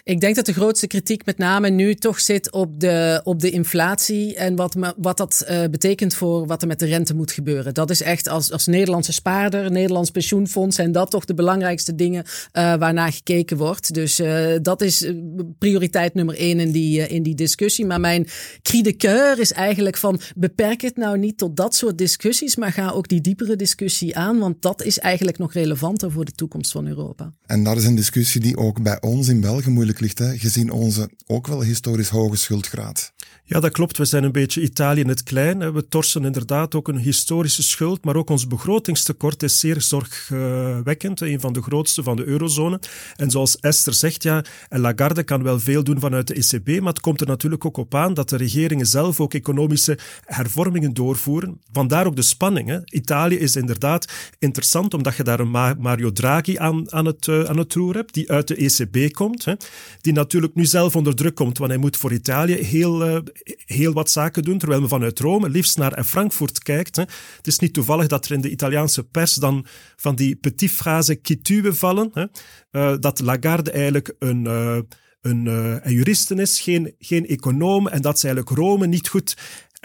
Ik 0.04 0.20
denk 0.20 0.34
dat 0.34 0.46
de 0.46 0.52
grootste 0.52 0.86
kritiek 0.86 1.24
met 1.24 1.38
name 1.38 1.68
nu 1.68 1.94
toch 1.94 2.20
zit 2.20 2.52
op 2.52 2.80
de, 2.80 3.20
op 3.24 3.40
de 3.40 3.50
inflatie 3.50 4.36
en 4.36 4.56
wat, 4.56 4.76
wat 4.96 5.16
dat 5.16 5.44
uh, 5.50 5.64
betekent 5.70 6.14
voor 6.14 6.46
wat 6.46 6.62
er 6.62 6.68
met 6.68 6.78
de 6.78 6.86
rente 6.86 7.14
moet 7.14 7.32
gebeuren. 7.32 7.74
Dat 7.74 7.90
is 7.90 8.02
echt 8.02 8.28
als, 8.28 8.52
als 8.52 8.66
Nederlandse 8.66 9.12
spaarder, 9.12 9.70
Nederlands 9.70 10.10
pensioenfonds, 10.10 10.76
zijn 10.76 10.92
dat 10.92 11.10
toch 11.10 11.24
de 11.24 11.34
belangrijkste 11.34 11.94
dingen 11.94 12.24
uh, 12.24 12.74
waarnaar 12.74 13.12
gekeken 13.12 13.56
wordt. 13.56 13.94
Dus 13.94 14.20
uh, 14.20 14.46
dat 14.62 14.80
is 14.80 15.12
prioriteit 15.58 16.14
nummer 16.14 16.36
één 16.36 16.60
in 16.60 16.72
die, 16.72 17.08
in 17.08 17.22
die 17.22 17.34
discussie. 17.34 17.86
Maar 17.86 18.00
mijn 18.00 18.26
cri 18.62 18.82
de 18.82 19.34
is 19.38 19.52
eigenlijk 19.52 19.96
van 19.96 20.20
beperk 20.36 20.80
het 20.80 20.96
nou 20.96 21.18
niet 21.18 21.38
tot 21.38 21.56
dat 21.56 21.74
soort 21.74 21.98
discussies, 21.98 22.56
maar 22.56 22.72
ga 22.72 22.90
ook 22.90 23.08
die 23.08 23.20
diepere 23.20 23.56
discussie 23.56 24.16
aan, 24.16 24.38
want 24.38 24.62
dat 24.62 24.82
is 24.82 24.98
eigenlijk 24.98 25.38
nog 25.38 25.52
relevanter 25.52 26.10
voor 26.10 26.24
de 26.24 26.32
toekomst 26.32 26.72
van 26.72 26.86
Europa. 26.86 27.32
En 27.46 27.64
dat 27.64 27.76
is 27.76 27.84
een 27.84 27.94
discussie 27.94 28.40
die 28.40 28.56
ook 28.56 28.82
bij 28.82 29.00
ons 29.00 29.28
in 29.28 29.40
België 29.40 29.70
moeilijk 29.70 29.90
gezien 30.38 30.70
onze 30.70 31.10
ook 31.26 31.46
wel 31.46 31.62
historisch 31.62 32.08
hoge 32.08 32.36
schuldgraad. 32.36 33.12
Ja, 33.44 33.60
dat 33.60 33.72
klopt. 33.72 33.98
We 33.98 34.04
zijn 34.04 34.24
een 34.24 34.32
beetje 34.32 34.62
Italië 34.62 35.00
in 35.00 35.08
het 35.08 35.22
klein. 35.22 35.72
We 35.72 35.88
torsen 35.88 36.24
inderdaad 36.24 36.74
ook 36.74 36.88
een 36.88 36.98
historische 36.98 37.62
schuld, 37.62 38.04
maar 38.04 38.16
ook 38.16 38.30
ons 38.30 38.46
begrotingstekort 38.46 39.42
is 39.42 39.60
zeer 39.60 39.80
zorgwekkend. 39.80 41.20
Een 41.20 41.40
van 41.40 41.52
de 41.52 41.62
grootste 41.62 42.02
van 42.02 42.16
de 42.16 42.24
eurozone. 42.24 42.80
En 43.16 43.30
zoals 43.30 43.58
Esther 43.60 43.94
zegt, 43.94 44.22
ja, 44.22 44.44
Lagarde 44.68 45.22
kan 45.22 45.42
wel 45.42 45.60
veel 45.60 45.84
doen 45.84 46.00
vanuit 46.00 46.26
de 46.26 46.34
ECB, 46.34 46.80
maar 46.80 46.92
het 46.92 47.00
komt 47.00 47.20
er 47.20 47.26
natuurlijk 47.26 47.64
ook 47.64 47.76
op 47.76 47.94
aan 47.94 48.14
dat 48.14 48.28
de 48.28 48.36
regeringen 48.36 48.86
zelf 48.86 49.20
ook 49.20 49.34
economische 49.34 49.98
hervormingen 50.24 50.94
doorvoeren. 50.94 51.60
Vandaar 51.72 52.06
ook 52.06 52.16
de 52.16 52.22
spanning. 52.22 52.82
Italië 52.84 53.38
is 53.38 53.56
inderdaad 53.56 54.12
interessant, 54.38 54.94
omdat 54.94 55.16
je 55.16 55.22
daar 55.22 55.40
een 55.40 55.76
Mario 55.78 56.12
Draghi 56.12 56.58
aan, 56.58 56.92
aan, 56.92 57.06
het, 57.06 57.26
uh, 57.26 57.44
aan 57.44 57.58
het 57.58 57.74
roer 57.74 57.94
hebt, 57.94 58.14
die 58.14 58.30
uit 58.30 58.48
de 58.48 58.56
ECB 58.56 59.12
komt. 59.12 59.44
Hè. 59.44 59.54
Die 60.00 60.12
natuurlijk 60.12 60.54
nu 60.54 60.64
zelf 60.64 60.96
onder 60.96 61.14
druk 61.14 61.34
komt, 61.34 61.58
want 61.58 61.70
hij 61.70 61.80
moet 61.80 61.96
voor 61.96 62.12
Italië 62.12 62.54
heel... 62.54 63.21
Heel 63.64 63.92
wat 63.92 64.10
zaken 64.10 64.42
doen, 64.42 64.58
terwijl 64.58 64.80
men 64.80 64.88
vanuit 64.88 65.18
Rome 65.18 65.48
liefst 65.48 65.78
naar 65.78 66.04
Frankfurt 66.04 66.62
kijkt. 66.62 66.96
Hè. 66.96 67.02
Het 67.36 67.46
is 67.46 67.58
niet 67.58 67.74
toevallig 67.74 68.06
dat 68.06 68.24
er 68.24 68.32
in 68.32 68.40
de 68.40 68.50
Italiaanse 68.50 69.04
pers 69.04 69.34
dan 69.34 69.66
van 69.96 70.14
die 70.14 70.36
petit 70.36 70.70
phrase 70.70 71.14
qui 71.14 71.40
tue 71.40 71.72
vallen, 71.72 72.10
hè. 72.12 72.26
Uh, 72.72 72.98
dat 72.98 73.20
Lagarde 73.20 73.70
eigenlijk 73.70 74.14
een... 74.18 74.44
Uh, 74.44 74.78
een, 75.20 75.46
uh, 75.46 75.76
een 75.80 75.92
juriste 75.92 76.34
is, 76.34 76.60
geen, 76.60 76.94
geen 76.98 77.26
econoom, 77.26 77.88
en 77.88 78.02
dat 78.02 78.18
ze 78.18 78.26
eigenlijk 78.26 78.58
Rome 78.58 78.86
niet 78.86 79.08
goed 79.08 79.36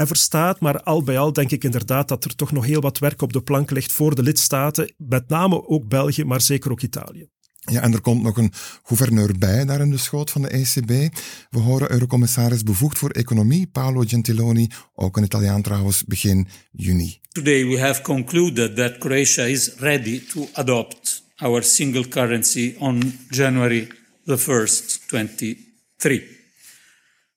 verstaat. 0.05 0.59
Maar 0.59 0.81
al 0.81 1.03
bij 1.03 1.17
al 1.17 1.33
denk 1.33 1.51
ik 1.51 1.63
inderdaad 1.63 2.07
dat 2.07 2.25
er 2.25 2.35
toch 2.35 2.51
nog 2.51 2.65
heel 2.65 2.81
wat 2.81 2.99
werk 2.99 3.21
op 3.21 3.33
de 3.33 3.41
plank 3.41 3.71
ligt 3.71 3.91
voor 3.91 4.15
de 4.15 4.23
lidstaten, 4.23 4.93
met 4.97 5.29
name 5.29 5.67
ook 5.67 5.87
België, 5.87 6.23
maar 6.23 6.41
zeker 6.41 6.71
ook 6.71 6.81
Italië. 6.81 7.27
Ja, 7.71 7.81
en 7.81 7.93
er 7.93 8.01
komt 8.01 8.23
nog 8.23 8.37
een 8.37 8.51
gouverneur 8.83 9.37
bij 9.37 9.65
daar 9.65 9.79
in 9.79 9.89
de 9.89 9.97
schoot 9.97 10.31
van 10.31 10.41
de 10.41 10.47
ECB. 10.47 11.15
We 11.49 11.59
horen 11.59 11.91
Eurocommissaris 11.91 12.63
bevoegd 12.63 12.97
voor 12.97 13.09
economie, 13.09 13.67
Paolo 13.67 14.03
Gentiloni, 14.07 14.67
ook 14.95 15.17
een 15.17 15.23
Italiaan 15.23 15.61
trouwens, 15.61 16.03
begin 16.03 16.47
juni. 16.71 17.19
Today 17.31 17.65
we 17.65 17.79
have 17.79 18.01
concluded 18.01 18.75
that 18.75 18.97
Croatia 18.97 19.43
is 19.43 19.73
ready 19.77 20.19
to 20.19 20.47
adopt 20.53 21.23
our 21.35 21.63
single 21.63 22.07
currency 22.07 22.75
on 22.79 23.13
January 23.29 23.87
the 24.25 24.37
1st, 24.37 25.07
2023. 25.07 26.21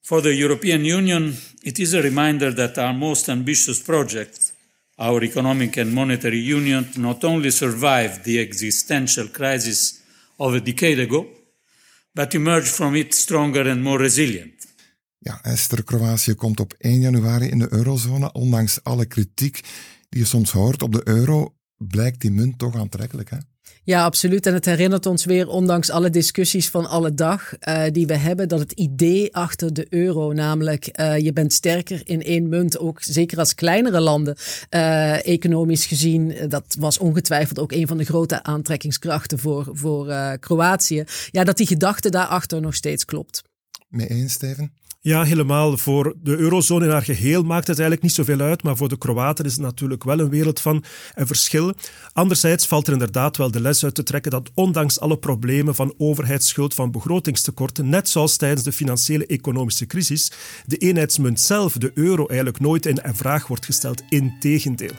For 0.01 0.23
the 0.23 0.37
European 0.37 0.85
Union, 0.85 1.35
it 1.63 1.79
is 1.79 1.95
a 1.95 2.01
reminder 2.01 2.55
that 2.55 2.79
our 2.79 2.95
most 2.95 3.29
ambitious 3.29 3.83
project, 3.83 4.53
our 4.99 5.25
economic 5.25 5.77
and 5.77 5.93
monetary 5.93 6.55
union, 6.55 6.89
not 6.97 7.25
only 7.25 7.51
survived 7.51 8.25
the 8.25 8.41
existential 8.41 9.29
crisis 9.29 10.00
of 10.41 10.55
a 10.55 10.61
decade 10.61 11.03
ago, 11.03 11.27
but 12.13 12.35
emerged 12.35 12.73
from 12.73 12.95
it 12.95 13.15
stronger 13.15 13.71
and 13.71 13.83
more 13.83 14.03
resilient. 14.03 14.67
Ja, 15.19 15.43
Esther, 15.43 15.85
Kroatië 15.85 16.35
komt 16.35 16.61
op 16.61 16.75
1 16.79 17.01
januari 17.01 17.49
in 17.49 17.59
de 17.59 17.73
eurozone. 17.73 18.33
Ondanks 18.33 18.85
alle 18.85 19.07
kritiek 19.07 19.61
die 20.09 20.21
je 20.21 20.27
soms 20.27 20.51
hoort 20.51 20.83
op 20.83 20.93
de 20.93 21.01
euro, 21.05 21.55
blijkt 21.77 22.21
die 22.21 22.31
munt 22.31 22.59
toch 22.59 22.77
aantrekkelijk, 22.77 23.31
hè? 23.31 23.37
Ja, 23.85 24.05
absoluut. 24.05 24.47
En 24.47 24.55
het 24.55 24.65
herinnert 24.65 25.07
ons 25.07 25.25
weer, 25.25 25.49
ondanks 25.49 25.91
alle 25.91 26.11
discussies 26.11 26.69
van 26.69 26.89
alle 26.89 27.15
dag 27.15 27.53
uh, 27.61 27.83
die 27.93 28.07
we 28.07 28.17
hebben, 28.17 28.49
dat 28.49 28.59
het 28.59 28.73
idee 28.73 29.35
achter 29.35 29.75
de 29.75 29.87
euro, 29.89 30.33
namelijk 30.33 30.99
uh, 31.01 31.19
je 31.19 31.33
bent 31.33 31.53
sterker 31.53 32.03
in 32.05 32.23
één 32.23 32.49
munt, 32.49 32.79
ook 32.79 33.03
zeker 33.03 33.39
als 33.39 33.55
kleinere 33.55 34.01
landen, 34.01 34.37
uh, 34.71 35.27
economisch 35.27 35.87
gezien, 35.87 36.35
dat 36.49 36.77
was 36.79 36.99
ongetwijfeld 36.99 37.59
ook 37.59 37.73
een 37.73 37.87
van 37.87 37.97
de 37.97 38.05
grote 38.05 38.43
aantrekkingskrachten 38.43 39.39
voor, 39.39 39.69
voor 39.73 40.37
Kroatië. 40.39 41.05
Ja, 41.31 41.45
dat 41.45 41.57
die 41.57 41.67
gedachte 41.67 42.11
daarachter 42.11 42.61
nog 42.61 42.75
steeds 42.75 43.05
klopt. 43.05 43.43
Mee 43.89 44.09
eens, 44.09 44.33
Steven? 44.33 44.73
Ja, 45.03 45.23
helemaal. 45.23 45.77
Voor 45.77 46.15
de 46.23 46.37
eurozone 46.37 46.85
in 46.85 46.91
haar 46.91 47.03
geheel 47.03 47.43
maakt 47.43 47.67
het 47.67 47.79
eigenlijk 47.79 48.03
niet 48.03 48.13
zoveel 48.13 48.41
uit, 48.41 48.63
maar 48.63 48.77
voor 48.77 48.89
de 48.89 48.99
Kroaten 48.99 49.45
is 49.45 49.53
het 49.53 49.61
natuurlijk 49.61 50.05
wel 50.05 50.19
een 50.19 50.29
wereld 50.29 50.61
van 50.61 50.85
een 51.15 51.27
verschil. 51.27 51.75
Anderzijds 52.13 52.67
valt 52.67 52.87
er 52.87 52.93
inderdaad 52.93 53.37
wel 53.37 53.51
de 53.51 53.61
les 53.61 53.85
uit 53.85 53.95
te 53.95 54.03
trekken 54.03 54.31
dat 54.31 54.51
ondanks 54.55 55.01
alle 55.01 55.19
problemen 55.19 55.75
van 55.75 55.95
overheidsschuld, 55.99 56.75
van 56.75 56.91
begrotingstekorten, 56.91 57.89
net 57.89 58.09
zoals 58.09 58.37
tijdens 58.37 58.63
de 58.63 58.73
financiële 58.73 59.27
economische 59.27 59.87
crisis, 59.87 60.33
de 60.67 60.77
eenheidsmunt 60.77 61.41
zelf, 61.41 61.73
de 61.73 61.91
euro, 61.95 62.27
eigenlijk 62.27 62.61
nooit 62.61 62.87
in 62.87 63.01
vraag 63.13 63.47
wordt 63.47 63.65
gesteld. 63.65 64.03
Integendeel. 64.09 64.95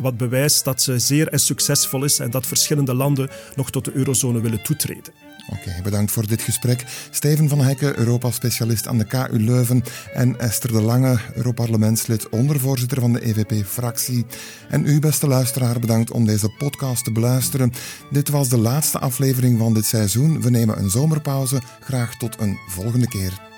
Wat 0.00 0.16
bewijst 0.16 0.64
dat 0.64 0.82
ze 0.82 0.98
zeer 0.98 1.28
succesvol 1.32 2.04
is 2.04 2.18
en 2.18 2.30
dat 2.30 2.46
verschillende 2.46 2.94
landen 2.94 3.30
nog 3.56 3.70
tot 3.70 3.84
de 3.84 3.92
eurozone 3.92 4.40
willen 4.40 4.62
toetreden. 4.62 5.21
Oké, 5.46 5.82
bedankt 5.82 6.12
voor 6.12 6.26
dit 6.26 6.42
gesprek. 6.42 6.84
Steven 7.10 7.48
van 7.48 7.58
Hekken, 7.58 7.98
Europa-specialist 7.98 8.86
aan 8.86 8.98
de 8.98 9.04
KU 9.04 9.38
Leuven. 9.38 9.82
En 10.14 10.38
Esther 10.38 10.72
de 10.72 10.80
Lange, 10.80 11.18
Europarlementslid, 11.34 12.28
ondervoorzitter 12.28 13.00
van 13.00 13.12
de 13.12 13.24
EVP-fractie. 13.24 14.26
En 14.68 14.86
u, 14.86 14.98
beste 14.98 15.26
luisteraar, 15.26 15.78
bedankt 15.78 16.10
om 16.10 16.26
deze 16.26 16.48
podcast 16.48 17.04
te 17.04 17.12
beluisteren. 17.12 17.72
Dit 18.10 18.28
was 18.28 18.48
de 18.48 18.58
laatste 18.58 18.98
aflevering 18.98 19.58
van 19.58 19.74
dit 19.74 19.84
seizoen. 19.84 20.42
We 20.42 20.50
nemen 20.50 20.78
een 20.78 20.90
zomerpauze. 20.90 21.60
Graag 21.80 22.16
tot 22.16 22.40
een 22.40 22.58
volgende 22.68 23.08
keer. 23.08 23.50